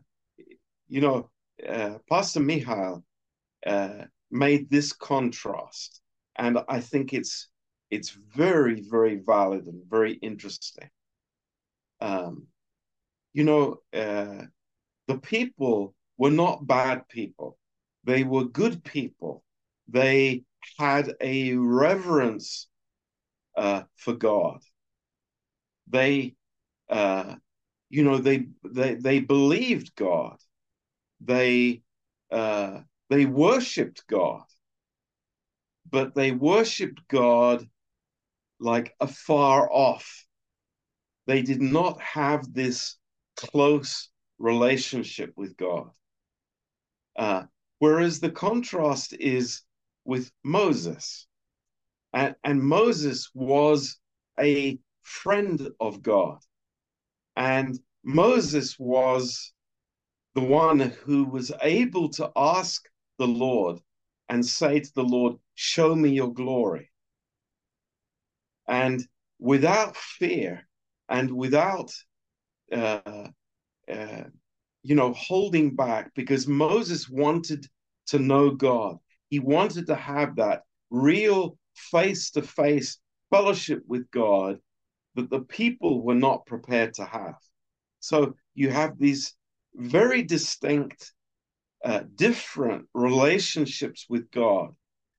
you 0.88 1.00
know, 1.00 1.30
uh, 1.66 1.98
Pastor 2.08 2.40
Mihail 2.40 3.04
uh, 3.66 4.04
made 4.30 4.70
this 4.70 4.92
contrast 4.92 6.00
and 6.38 6.58
I 6.68 6.80
think 6.80 7.12
it's 7.12 7.48
it's 7.90 8.10
very, 8.10 8.82
very 8.82 9.16
valid 9.16 9.66
and 9.66 9.82
very 9.88 10.12
interesting. 10.14 10.90
Um, 12.00 12.46
you 13.32 13.44
know, 13.44 13.78
uh, 13.94 14.42
the 15.08 15.18
people 15.18 15.94
were 16.18 16.30
not 16.30 16.66
bad 16.66 17.08
people. 17.08 17.58
They 18.04 18.22
were 18.22 18.44
good 18.44 18.84
people. 18.84 19.42
They 19.88 20.44
had 20.78 21.14
a 21.20 21.54
reverence 21.54 22.68
uh, 23.56 23.82
for 23.96 24.12
God. 24.14 24.60
They, 25.88 26.34
uh, 26.90 27.36
you 27.88 28.04
know, 28.04 28.18
they 28.18 28.48
they 28.64 28.94
they 28.94 29.20
believed 29.20 29.96
God. 29.96 30.36
They 31.22 31.82
uh, 32.30 32.80
they 33.08 33.24
worshipped 33.24 34.06
God, 34.06 34.44
but 35.90 36.14
they 36.14 36.32
worshipped 36.32 37.08
God 37.08 37.66
like 38.60 38.94
afar 39.00 39.72
off. 39.72 40.26
They 41.26 41.40
did 41.40 41.62
not 41.62 42.00
have 42.02 42.52
this 42.52 42.96
close 43.36 44.10
relationship 44.38 45.32
with 45.36 45.56
God. 45.56 45.90
Uh, 47.16 47.44
whereas 47.78 48.20
the 48.20 48.30
contrast 48.30 49.12
is 49.18 49.62
with 50.04 50.30
Moses. 50.44 51.26
And, 52.12 52.34
and 52.44 52.62
Moses 52.62 53.30
was 53.34 53.98
a 54.40 54.78
friend 55.02 55.68
of 55.80 56.02
God. 56.02 56.38
And 57.36 57.78
Moses 58.02 58.78
was 58.78 59.52
the 60.34 60.42
one 60.42 60.80
who 60.80 61.24
was 61.24 61.52
able 61.62 62.08
to 62.10 62.30
ask 62.36 62.88
the 63.18 63.26
Lord 63.26 63.80
and 64.28 64.44
say 64.44 64.80
to 64.80 64.94
the 64.94 65.04
Lord, 65.04 65.36
Show 65.54 65.94
me 65.94 66.10
your 66.10 66.32
glory. 66.32 66.90
And 68.68 69.06
without 69.38 69.96
fear 69.96 70.68
and 71.08 71.30
without, 71.32 71.92
uh, 72.70 73.28
uh, 73.90 74.24
you 74.82 74.94
know, 74.94 75.12
holding 75.12 75.74
back, 75.74 76.12
because 76.14 76.46
Moses 76.46 77.08
wanted 77.08 77.66
to 78.08 78.18
know 78.18 78.50
God. 78.50 78.98
He 79.28 79.38
wanted 79.38 79.86
to 79.86 79.94
have 79.94 80.36
that 80.36 80.62
real 80.90 81.58
face 81.74 82.30
to 82.30 82.42
face 82.42 82.98
fellowship 83.30 83.82
with 83.86 84.10
God 84.10 84.58
that 85.14 85.30
the 85.30 85.40
people 85.40 86.02
were 86.02 86.14
not 86.14 86.46
prepared 86.46 86.94
to 86.94 87.04
have. 87.04 87.34
So 88.00 88.34
you 88.54 88.70
have 88.70 88.98
these 88.98 89.34
very 89.74 90.22
distinct, 90.22 91.12
uh, 91.84 92.04
different 92.14 92.86
relationships 92.94 94.06
with 94.08 94.30
God. 94.30 94.74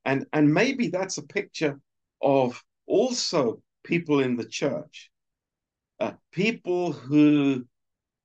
And, 0.06 0.26
and 0.34 0.54
maybe 0.54 0.88
that's 0.88 1.18
a 1.18 1.24
picture 1.24 1.80
of 2.22 2.64
also 2.88 3.62
people 3.84 4.22
in 4.22 4.36
the 4.38 4.46
church, 4.46 5.12
uh, 6.00 6.14
people 6.32 6.92
who, 6.92 7.66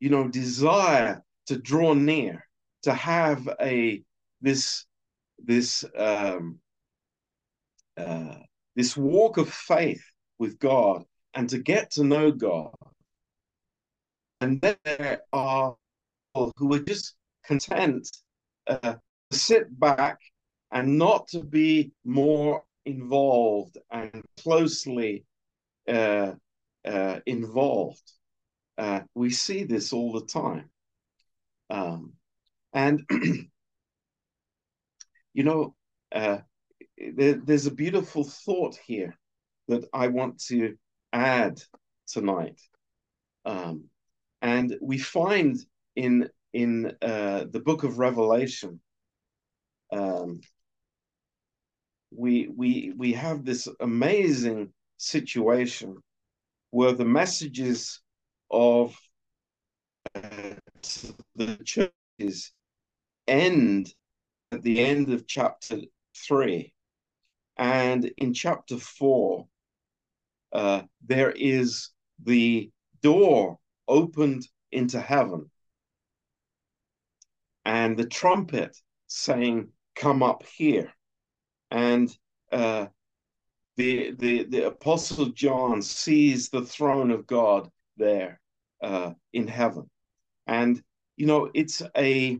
you 0.04 0.10
know, 0.10 0.28
desire 0.28 1.24
to 1.46 1.56
draw 1.56 1.94
near, 1.94 2.46
to 2.82 2.92
have 2.92 3.48
a 3.58 4.02
this 4.42 4.84
this 5.42 5.82
um, 5.96 6.58
uh, 7.96 8.34
this 8.76 8.98
walk 8.98 9.38
of 9.38 9.48
faith 9.48 10.04
with 10.38 10.58
God 10.58 11.04
and 11.32 11.48
to 11.48 11.56
get 11.56 11.92
to 11.92 12.04
know 12.04 12.30
God. 12.30 12.74
And 14.42 14.60
there 14.60 15.22
are 15.32 15.74
people 16.34 16.52
who 16.58 16.74
are 16.74 16.80
just 16.80 17.14
content 17.42 18.06
uh, 18.66 18.96
to 19.30 19.38
sit 19.38 19.80
back 19.80 20.18
and 20.70 20.98
not 20.98 21.28
to 21.28 21.42
be 21.42 21.92
more 22.04 22.62
involved 22.84 23.78
and 23.90 24.22
closely 24.42 25.24
uh, 25.88 26.32
uh, 26.84 27.20
involved. 27.24 28.12
Uh, 28.76 29.00
we 29.14 29.30
see 29.30 29.64
this 29.64 29.92
all 29.92 30.12
the 30.12 30.26
time. 30.26 30.70
Um, 31.70 32.14
and, 32.72 33.02
you 35.34 35.44
know, 35.44 35.74
uh, 36.12 36.38
there, 36.98 37.34
there's 37.34 37.66
a 37.66 37.74
beautiful 37.74 38.24
thought 38.24 38.76
here 38.87 39.16
that 39.68 39.84
I 39.92 40.08
want 40.08 40.40
to 40.46 40.76
add 41.12 41.62
tonight. 42.06 42.60
Um, 43.44 43.84
and 44.42 44.76
we 44.80 44.98
find 44.98 45.58
in 45.96 46.28
in 46.52 46.92
uh, 47.02 47.44
the 47.50 47.60
book 47.60 47.82
of 47.82 47.98
Revelation, 47.98 48.80
um, 49.92 50.40
we 52.10 52.48
we 52.54 52.92
we 52.96 53.12
have 53.14 53.44
this 53.44 53.68
amazing 53.80 54.72
situation 54.98 55.96
where 56.70 56.92
the 56.92 57.04
messages 57.04 58.00
of 58.54 58.96
uh, 60.14 60.54
the 61.34 61.58
churches 61.64 62.52
end 63.26 63.92
at 64.52 64.62
the 64.62 64.80
end 64.80 65.12
of 65.12 65.26
chapter 65.26 65.80
three, 66.16 66.72
and 67.56 68.04
in 68.18 68.32
chapter 68.32 68.76
four, 68.78 69.48
uh, 70.52 70.82
there 71.04 71.32
is 71.32 71.90
the 72.22 72.70
door 73.02 73.58
opened 73.88 74.46
into 74.70 75.00
heaven, 75.00 75.50
and 77.64 77.96
the 77.96 78.06
trumpet 78.06 78.76
saying, 79.08 79.68
"Come 79.96 80.22
up 80.22 80.44
here." 80.46 80.94
and 81.74 82.16
uh, 82.52 82.86
the, 83.76 84.12
the 84.12 84.44
the 84.44 84.66
apostle 84.68 85.26
John 85.26 85.82
sees 85.82 86.48
the 86.48 86.62
throne 86.62 87.10
of 87.10 87.26
God 87.26 87.68
there 87.96 88.40
uh, 88.84 89.14
in 89.32 89.48
heaven, 89.48 89.88
and 90.46 90.82
you 91.16 91.26
know 91.26 91.50
it's 91.54 91.82
a 91.96 92.38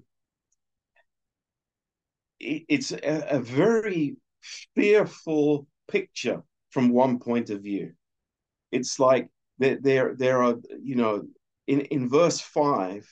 it's 2.39 2.93
a, 2.93 3.27
a 3.31 3.39
very 3.41 4.17
fearful 4.75 5.67
picture 5.89 6.43
from 6.71 6.91
one 6.91 7.19
point 7.19 7.49
of 7.49 7.63
view. 7.63 7.93
It's 8.71 8.99
like 9.01 9.29
there 9.59 9.79
there 9.81 10.15
there 10.15 10.43
are 10.43 10.57
you 10.83 10.97
know 10.97 11.23
in 11.67 11.81
in 11.83 12.11
verse 12.11 12.41
five, 12.41 13.09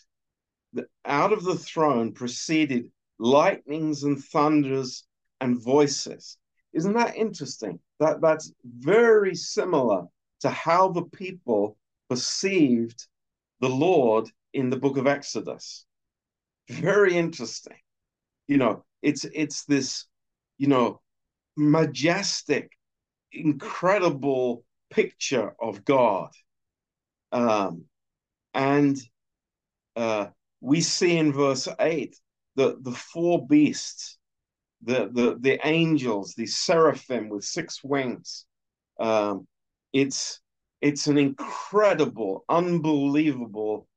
the, 0.74 0.86
out 1.06 1.32
of 1.32 1.44
the 1.44 1.56
throne 1.56 2.12
proceeded 2.12 2.90
lightnings 3.18 4.02
and 4.02 4.22
thunders 4.22 5.04
and 5.40 5.62
voices. 5.62 6.36
Isn't 6.74 6.94
that 6.94 7.16
interesting? 7.16 7.78
That 7.98 8.20
that's 8.20 8.52
very 8.64 9.34
similar 9.34 10.04
to 10.40 10.50
how 10.50 10.88
the 10.88 11.04
people 11.04 11.78
perceived 12.10 13.06
the 13.62 13.70
Lord 13.70 14.28
in 14.52 14.68
the 14.68 14.76
book 14.76 14.98
of 14.98 15.06
Exodus. 15.06 15.86
Very 16.68 17.16
interesting. 17.16 17.78
You 18.48 18.58
know, 18.58 18.84
it's 19.00 19.24
it's 19.24 19.64
this, 19.64 20.06
you 20.58 20.66
know, 20.66 21.00
majestic, 21.56 22.72
incredible 23.32 24.64
picture 24.90 25.54
of 25.62 25.84
God. 25.84 26.30
Um, 27.30 27.84
and 28.52 28.98
uh, 29.96 30.26
we 30.60 30.82
see 30.82 31.16
in 31.16 31.32
verse 31.32 31.68
8 31.80 32.14
that 32.56 32.84
the 32.84 32.92
four 32.92 33.46
beasts 33.46 34.18
the 34.82 35.08
the 35.12 35.36
the 35.38 35.66
angels, 35.66 36.34
the 36.34 36.46
seraphim 36.46 37.28
with 37.28 37.44
six 37.44 37.82
wings. 37.84 38.44
Um, 38.98 39.46
it's 39.92 40.41
it's 40.82 41.06
an 41.06 41.16
incredible, 41.16 42.44
unbelievable 42.48 43.88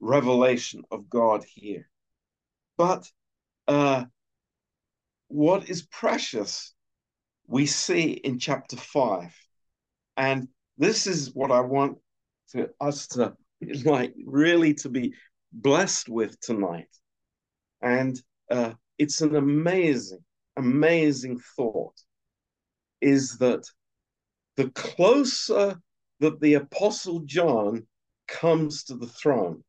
revelation 0.00 0.82
of 0.90 1.10
God 1.10 1.44
here. 1.44 1.88
But 2.78 3.06
uh, 3.68 4.06
what 5.28 5.68
is 5.68 5.82
precious, 5.82 6.74
we 7.46 7.66
see 7.66 8.12
in 8.12 8.38
chapter 8.38 8.76
five, 8.76 9.36
and 10.16 10.48
this 10.78 11.06
is 11.06 11.34
what 11.34 11.52
I 11.52 11.60
want 11.60 11.98
to 12.52 12.70
us 12.80 13.06
to 13.08 13.36
like 13.84 14.14
really 14.24 14.72
to 14.74 14.88
be 14.88 15.12
blessed 15.52 16.08
with 16.08 16.40
tonight, 16.40 16.88
and 17.82 18.18
uh, 18.50 18.72
it's 18.96 19.20
an 19.20 19.36
amazing 19.36 20.24
amazing 20.56 21.38
thought 21.56 21.94
is 23.00 23.38
that 23.38 23.64
the 24.56 24.68
closer 24.70 25.80
that 26.20 26.40
the 26.40 26.54
Apostle 26.54 27.20
John 27.20 27.86
comes 28.28 28.84
to 28.84 28.94
the 28.94 29.06
throne, 29.06 29.64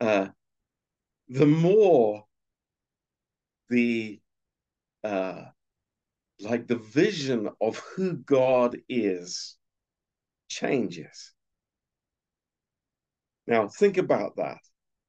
uh, 0.00 0.28
the 1.28 1.46
more 1.46 2.24
the 3.68 4.20
uh, 5.04 5.44
like 6.40 6.66
the 6.66 6.76
vision 6.76 7.48
of 7.60 7.78
who 7.78 8.14
God 8.16 8.76
is 8.88 9.56
changes. 10.48 11.32
Now 13.46 13.68
think 13.68 13.98
about 13.98 14.36
that. 14.36 14.58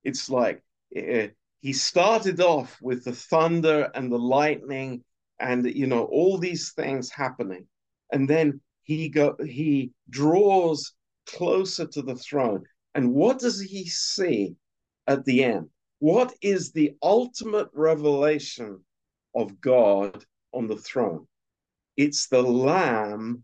It's 0.03 0.29
like 0.29 0.61
uh, 0.95 1.27
he 1.61 1.73
started 1.73 2.41
off 2.41 2.77
with 2.81 3.03
the 3.03 3.13
thunder 3.13 3.89
and 3.95 4.11
the 4.11 4.19
lightning 4.19 5.03
and 5.39 5.65
you 5.65 5.87
know 5.87 6.03
all 6.05 6.37
these 6.37 6.71
things 6.73 7.09
happening 7.09 7.67
and 8.13 8.29
then 8.29 8.61
he 8.83 9.09
go 9.09 9.35
he 9.45 9.91
draws 10.09 10.93
closer 11.25 11.85
to 11.87 12.01
the 12.01 12.15
throne. 12.15 12.63
And 12.95 13.13
what 13.13 13.39
does 13.39 13.59
he 13.59 13.87
see 13.87 14.55
at 15.07 15.25
the 15.25 15.43
end? 15.43 15.69
What 15.99 16.33
is 16.41 16.71
the 16.71 16.95
ultimate 17.01 17.69
revelation 17.73 18.79
of 19.35 19.59
god 19.59 20.23
on 20.53 20.67
the 20.67 20.77
throne? 20.77 21.27
It's 21.97 22.27
the 22.27 22.41
lamb 22.41 23.43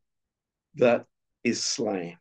that 0.75 1.05
is 1.43 1.63
slain. 1.63 2.17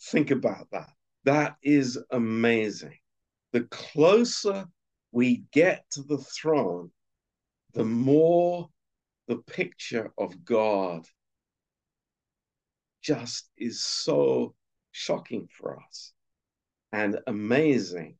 Think 0.00 0.30
about 0.30 0.68
that. 0.72 0.90
That 1.24 1.56
is 1.62 1.98
amazing. 2.10 2.98
The 3.52 3.62
closer 3.62 4.66
we 5.12 5.44
get 5.52 5.84
to 5.92 6.02
the 6.02 6.18
throne 6.18 6.90
the 7.74 7.84
more 7.84 8.68
the 9.28 9.36
picture 9.36 10.12
of 10.18 10.44
God 10.44 11.06
just 13.02 13.48
is 13.56 13.82
so 13.82 14.54
shocking 14.92 15.48
for 15.58 15.78
us 15.80 16.12
and 16.92 17.18
amazing 17.26 18.16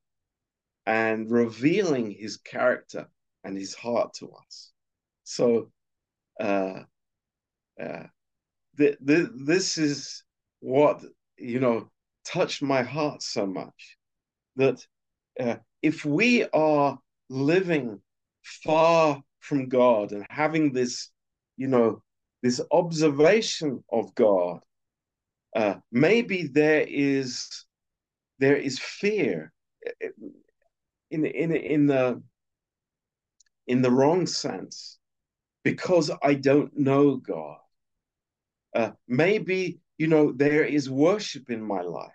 and 0.87 1.31
revealing 1.31 2.11
his 2.11 2.39
character 2.39 3.09
and 3.45 3.57
his 3.57 3.75
heart 3.75 4.15
to 4.15 4.31
us. 4.33 4.73
So, 5.25 5.71
uh, 6.41 6.81
uh, 7.81 8.05
th- 8.77 8.99
th- 9.07 9.29
this 9.35 9.79
is 9.79 10.25
what, 10.61 11.05
you 11.37 11.61
know, 11.61 11.91
touched 12.25 12.63
my 12.63 12.83
heart 12.83 13.23
so 13.23 13.47
much 13.47 13.97
that 14.57 14.85
uh, 15.39 15.57
if 15.83 16.05
we 16.05 16.45
are 16.53 16.99
living 17.29 18.01
far 18.43 19.23
from 19.41 19.69
God 19.69 20.13
and 20.13 20.27
having 20.29 20.73
this, 20.73 21.11
you 21.57 21.69
know, 21.69 22.03
this 22.43 22.61
observation 22.71 23.85
of 23.91 24.15
God, 24.15 24.61
uh, 25.55 25.75
maybe 25.91 26.47
there 26.47 26.85
is 26.89 27.65
there 28.39 28.57
is 28.57 28.79
fear 28.79 29.53
in 31.11 31.25
in 31.27 31.53
in 31.55 31.87
the 31.87 32.23
in 33.67 33.83
the 33.83 33.91
wrong 33.91 34.27
sense 34.27 34.99
because 35.63 36.11
I 36.23 36.35
don't 36.35 36.77
know 36.77 37.17
God. 37.17 37.59
Uh, 38.75 38.91
maybe 39.07 39.81
you 39.99 40.07
know 40.09 40.33
there 40.33 40.65
is 40.65 40.89
worship 40.89 41.51
in 41.51 41.63
my 41.63 41.83
life, 41.83 42.11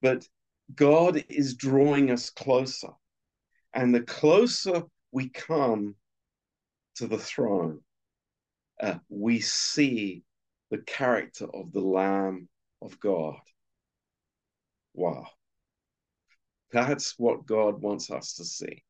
but 0.00 0.26
God 0.74 1.22
is 1.28 1.54
drawing 1.54 2.10
us 2.10 2.30
closer, 2.30 2.92
and 3.74 3.94
the 3.94 4.02
closer 4.02 4.84
we 5.12 5.28
come 5.28 5.94
to 6.94 7.06
the 7.06 7.18
throne, 7.18 7.80
uh, 8.80 8.94
we 9.10 9.40
see 9.40 10.24
the 10.72 10.78
character 10.78 11.46
of 11.52 11.70
the 11.72 11.80
Lamb 11.80 12.48
of 12.80 12.98
God. 12.98 13.36
Wow. 14.94 15.26
That's 16.72 17.14
what 17.18 17.44
God 17.44 17.82
wants 17.82 18.10
us 18.10 18.36
to 18.36 18.44
see. 18.46 18.82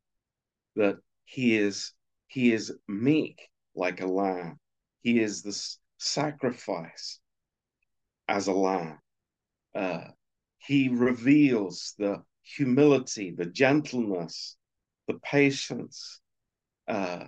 That 0.77 0.99
he 1.25 1.59
is 1.59 1.93
he 2.29 2.53
is 2.53 2.73
meek 2.87 3.51
like 3.75 4.01
a 4.01 4.07
lamb. 4.07 4.61
He 5.01 5.19
is 5.19 5.43
the 5.43 5.59
sacrifice 5.99 7.19
as 8.29 8.47
a 8.47 8.53
lamb. 8.53 9.01
Uh, 9.75 10.05
he 10.59 10.89
reveals 10.89 11.95
the 11.99 12.23
humility, 12.43 13.35
the 13.37 13.47
gentleness, 13.47 14.57
the 15.09 15.19
patience, 15.25 16.21
uh, 16.87 17.27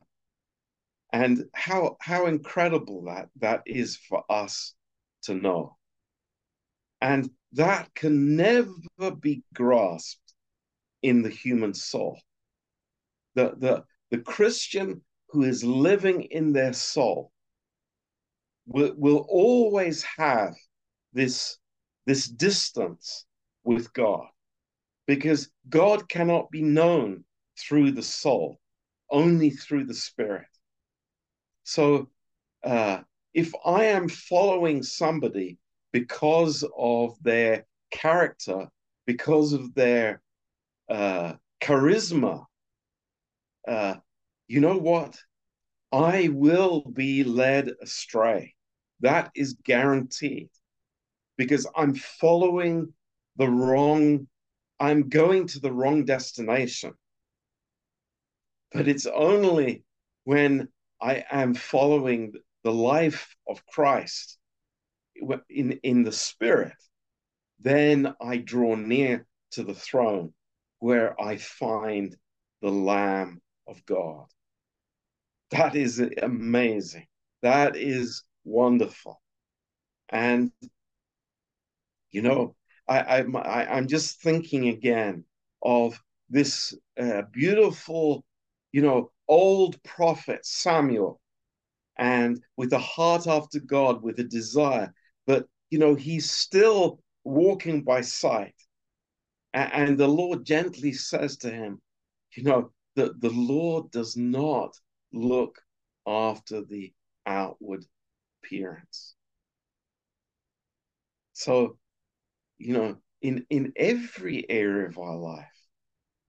and 1.14 1.44
how 1.54 1.96
how 2.00 2.26
incredible 2.26 3.04
that 3.04 3.28
that 3.36 3.62
is 3.66 3.96
for 3.96 4.24
us 4.28 4.74
to 5.22 5.32
know. 5.32 5.76
And 7.00 7.30
that 7.52 7.94
can 7.94 8.34
never 8.34 9.12
be 9.20 9.44
grasped 9.54 10.34
in 11.02 11.22
the 11.22 11.30
human 11.30 11.72
soul. 11.72 12.18
The 13.36 13.54
the 13.56 13.84
the 14.10 14.18
christian 14.18 15.02
who 15.28 15.44
is 15.44 15.62
living 15.62 16.22
in 16.22 16.52
their 16.52 16.72
soul 16.72 17.30
will, 18.66 18.94
will 18.96 19.24
always 19.28 20.02
have 20.18 20.54
this 21.12 21.58
this 22.06 22.26
distance 22.26 23.24
with 23.62 23.92
god. 23.92 24.26
Because 25.06 25.48
god 25.68 26.08
cannot 26.08 26.50
be 26.50 26.62
known 26.62 27.24
through 27.56 27.92
the 27.92 28.02
soul 28.02 28.58
only 29.10 29.50
through 29.50 29.84
the 29.84 29.94
spirit 29.94 30.48
so 31.64 32.08
uh, 32.62 33.00
if 33.32 33.52
I 33.64 33.84
am 33.86 34.08
following 34.08 34.82
somebody 34.82 35.58
because 35.92 36.64
of 36.76 37.16
their 37.22 37.66
character, 37.90 38.68
because 39.06 39.52
of 39.52 39.74
their 39.74 40.22
uh, 40.88 41.34
charisma, 41.62 42.44
uh, 43.66 43.94
you 44.46 44.60
know 44.60 44.76
what? 44.76 45.18
I 45.92 46.28
will 46.32 46.80
be 46.82 47.24
led 47.24 47.70
astray. 47.80 48.54
That 49.00 49.30
is 49.34 49.54
guaranteed 49.64 50.50
because 51.36 51.66
I'm 51.76 51.94
following 51.94 52.92
the 53.36 53.48
wrong, 53.48 54.28
I'm 54.78 55.08
going 55.08 55.46
to 55.48 55.60
the 55.60 55.72
wrong 55.72 56.04
destination. 56.04 56.92
But 58.72 58.88
it's 58.88 59.06
only 59.06 59.84
when 60.24 60.68
I 61.04 61.22
am 61.30 61.52
following 61.52 62.32
the 62.62 62.72
life 62.72 63.36
of 63.46 63.64
Christ 63.66 64.38
in, 65.50 65.72
in 65.82 66.02
the 66.02 66.12
Spirit, 66.12 66.72
then 67.60 68.14
I 68.22 68.38
draw 68.38 68.74
near 68.74 69.26
to 69.50 69.64
the 69.64 69.74
throne 69.74 70.32
where 70.78 71.20
I 71.20 71.36
find 71.36 72.16
the 72.62 72.70
Lamb 72.70 73.42
of 73.68 73.84
God. 73.84 74.24
That 75.50 75.76
is 75.76 76.00
amazing. 76.00 77.06
That 77.42 77.76
is 77.76 78.22
wonderful. 78.44 79.20
And, 80.08 80.52
you 82.12 82.22
know, 82.22 82.56
I, 82.88 83.20
I, 83.20 83.76
am 83.78 83.88
just 83.88 84.22
thinking 84.22 84.68
again 84.68 85.24
of 85.62 86.02
this 86.30 86.74
uh, 86.98 87.22
beautiful, 87.30 88.24
you 88.72 88.80
know, 88.80 89.10
old 89.28 89.82
prophet 89.82 90.44
Samuel 90.44 91.20
and 91.96 92.42
with 92.56 92.72
a 92.72 92.78
heart 92.78 93.26
after 93.26 93.60
God, 93.60 94.02
with 94.02 94.18
a 94.18 94.24
desire. 94.24 94.92
But, 95.26 95.46
you 95.70 95.78
know, 95.78 95.94
he's 95.94 96.30
still 96.30 97.00
walking 97.24 97.82
by 97.82 98.00
sight. 98.00 98.54
And 99.52 99.96
the 99.96 100.08
Lord 100.08 100.44
gently 100.44 100.92
says 100.92 101.36
to 101.38 101.50
him, 101.50 101.80
you 102.36 102.42
know, 102.42 102.72
that 102.96 103.20
the 103.20 103.30
Lord 103.30 103.90
does 103.92 104.16
not 104.16 104.76
look 105.12 105.60
after 106.06 106.64
the 106.64 106.92
outward 107.24 107.84
appearance. 108.42 109.14
So, 111.32 111.78
you 112.58 112.72
know, 112.72 112.96
in, 113.22 113.46
in 113.50 113.72
every 113.76 114.44
area 114.50 114.88
of 114.88 114.98
our 114.98 115.16
life, 115.16 115.46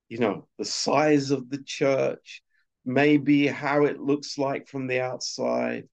you 0.07 0.19
know, 0.19 0.47
the 0.59 0.65
size 0.65 1.31
of 1.31 1.49
the 1.49 1.63
church, 1.63 2.43
maybe 2.86 3.47
how 3.47 3.86
it 3.86 3.99
looks 3.99 4.38
like 4.38 4.67
from 4.67 4.88
the 4.88 5.01
outside, 5.01 5.88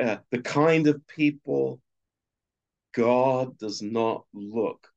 uh, 0.00 0.18
the 0.30 0.40
kind 0.40 0.86
of 0.86 1.06
people. 1.06 1.80
God 2.92 3.58
does 3.58 3.82
not 3.82 4.24
look 4.32 4.88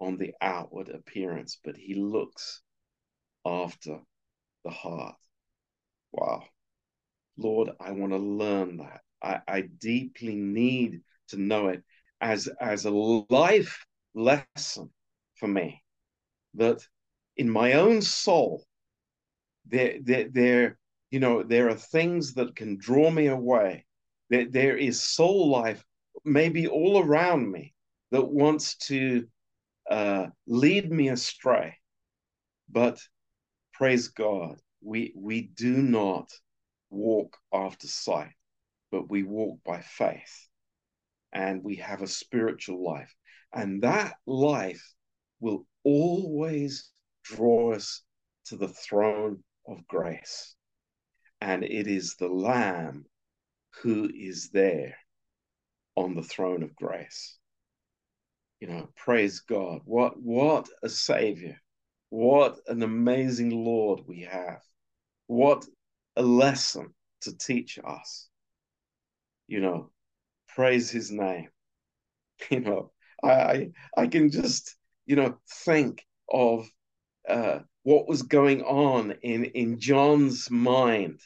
on 0.00 0.16
the 0.18 0.34
outward 0.40 0.88
appearance, 0.88 1.58
but 1.64 1.76
he 1.76 1.94
looks 1.94 2.60
after 3.44 4.00
the 4.64 4.70
heart. 4.70 5.16
Wow. 6.12 6.44
Lord, 7.38 7.70
I 7.78 7.92
want 7.92 8.12
to 8.12 8.18
learn 8.18 8.78
that. 8.78 9.02
I, 9.22 9.40
I 9.46 9.60
deeply 9.62 10.34
need 10.34 11.02
to 11.28 11.36
know 11.36 11.68
it 11.68 11.82
as, 12.20 12.48
as 12.60 12.84
a 12.84 12.90
life 12.90 13.84
lesson 14.14 14.90
for 15.36 15.46
me 15.46 15.82
that 16.54 16.80
in 17.36 17.50
my 17.50 17.74
own 17.74 18.02
soul, 18.02 18.64
there, 19.68 20.28
there, 20.30 20.78
you 21.10 21.20
know, 21.20 21.42
there 21.42 21.68
are 21.68 21.74
things 21.74 22.34
that 22.34 22.56
can 22.56 22.76
draw 22.76 23.10
me 23.10 23.26
away. 23.26 23.84
There, 24.30 24.46
there 24.48 24.76
is 24.76 25.02
soul 25.02 25.50
life, 25.50 25.84
maybe 26.24 26.66
all 26.66 27.02
around 27.02 27.50
me, 27.50 27.74
that 28.10 28.26
wants 28.26 28.76
to 28.76 29.26
uh, 29.90 30.26
lead 30.46 30.90
me 30.90 31.08
astray. 31.08 31.76
But 32.68 33.00
praise 33.72 34.08
God, 34.08 34.58
we 34.82 35.12
we 35.16 35.42
do 35.42 35.76
not 35.82 36.30
walk 36.90 37.36
after 37.52 37.86
sight, 37.86 38.32
but 38.90 39.08
we 39.10 39.22
walk 39.22 39.58
by 39.64 39.80
faith, 39.80 40.48
and 41.32 41.62
we 41.62 41.76
have 41.76 42.02
a 42.02 42.08
spiritual 42.08 42.84
life, 42.84 43.14
and 43.52 43.82
that 43.82 44.14
life 44.26 44.82
will 45.40 45.66
always 45.84 46.90
draw 47.22 47.74
us 47.74 48.02
to 48.46 48.56
the 48.56 48.68
throne 48.68 49.42
of 49.68 49.86
grace. 49.88 50.54
and 51.40 51.64
it 51.64 51.86
is 51.86 52.16
the 52.16 52.28
Lamb 52.28 53.06
who 53.82 54.10
is 54.14 54.50
there 54.50 54.98
on 55.96 56.14
the 56.14 56.22
throne 56.22 56.62
of 56.62 56.76
grace. 56.76 57.38
You 58.60 58.68
know, 58.68 58.88
praise 58.96 59.40
God. 59.40 59.80
What 59.86 60.20
what 60.20 60.68
a 60.82 60.88
savior. 60.90 61.60
What 62.10 62.58
an 62.66 62.82
amazing 62.82 63.50
Lord 63.50 64.00
we 64.06 64.22
have. 64.22 64.60
What 65.28 65.66
a 66.16 66.22
lesson 66.22 66.94
to 67.22 67.36
teach 67.36 67.78
us. 67.84 68.28
You 69.48 69.60
know, 69.60 69.90
praise 70.48 70.90
his 70.90 71.10
name. 71.10 71.50
You 72.50 72.60
know, 72.60 72.92
I 73.22 73.30
I, 73.32 73.70
I 73.96 74.06
can 74.08 74.30
just, 74.30 74.76
you 75.06 75.16
know, 75.16 75.38
think 75.64 76.04
of 76.30 76.70
uh, 77.28 77.60
what 77.86 78.08
was 78.08 78.22
going 78.22 78.62
on 78.62 79.12
in 79.22 79.44
in 79.44 79.78
John's 79.78 80.50
mind 80.50 81.20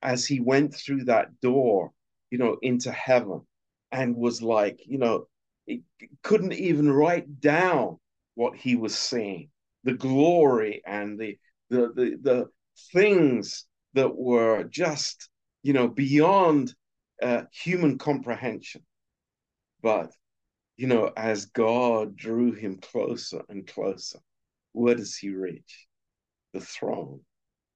as 0.00 0.24
he 0.24 0.40
went 0.40 0.74
through 0.74 1.04
that 1.04 1.38
door, 1.42 1.92
you 2.30 2.38
know, 2.38 2.56
into 2.62 2.90
heaven 2.90 3.42
and 3.92 4.16
was 4.16 4.40
like, 4.40 4.80
you 4.86 4.96
know, 4.96 5.28
it 5.66 5.82
couldn't 6.22 6.54
even 6.54 6.90
write 6.90 7.38
down 7.38 7.98
what 8.34 8.56
he 8.56 8.76
was 8.76 8.96
seeing, 8.96 9.50
the 9.84 9.92
glory 9.92 10.80
and 10.86 11.20
the 11.20 11.38
the 11.68 11.92
the, 11.94 12.18
the 12.22 12.46
things 12.94 13.66
that 13.92 14.16
were 14.16 14.64
just, 14.64 15.28
you 15.62 15.74
know, 15.74 15.86
beyond 15.86 16.74
uh, 17.22 17.42
human 17.52 17.98
comprehension. 17.98 18.82
But, 19.82 20.12
you 20.78 20.86
know, 20.86 21.12
as 21.14 21.44
God 21.44 22.16
drew 22.16 22.52
him 22.52 22.78
closer 22.78 23.42
and 23.50 23.66
closer, 23.66 24.20
where 24.72 24.94
does 24.94 25.14
he 25.14 25.28
reach? 25.28 25.85
The 26.52 26.60
throne 26.60 27.20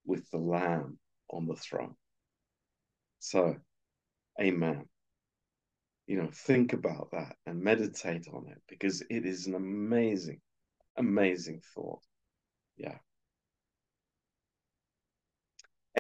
with 0.05 0.29
the 0.31 0.39
Lamb 0.39 0.99
on 1.31 1.47
the 1.47 1.57
throne. 1.57 1.95
So, 3.18 3.57
amen. 4.41 4.87
You 6.07 6.16
know, 6.16 6.31
think 6.33 6.73
about 6.73 7.11
that 7.12 7.37
and 7.47 7.62
meditate 7.62 8.27
on 8.33 8.49
it 8.49 8.61
because 8.68 9.03
it 9.11 9.27
is 9.27 9.47
an 9.47 9.55
amazing, 9.55 10.41
amazing 10.97 11.62
thought. 11.75 12.03
Yeah. 12.77 12.99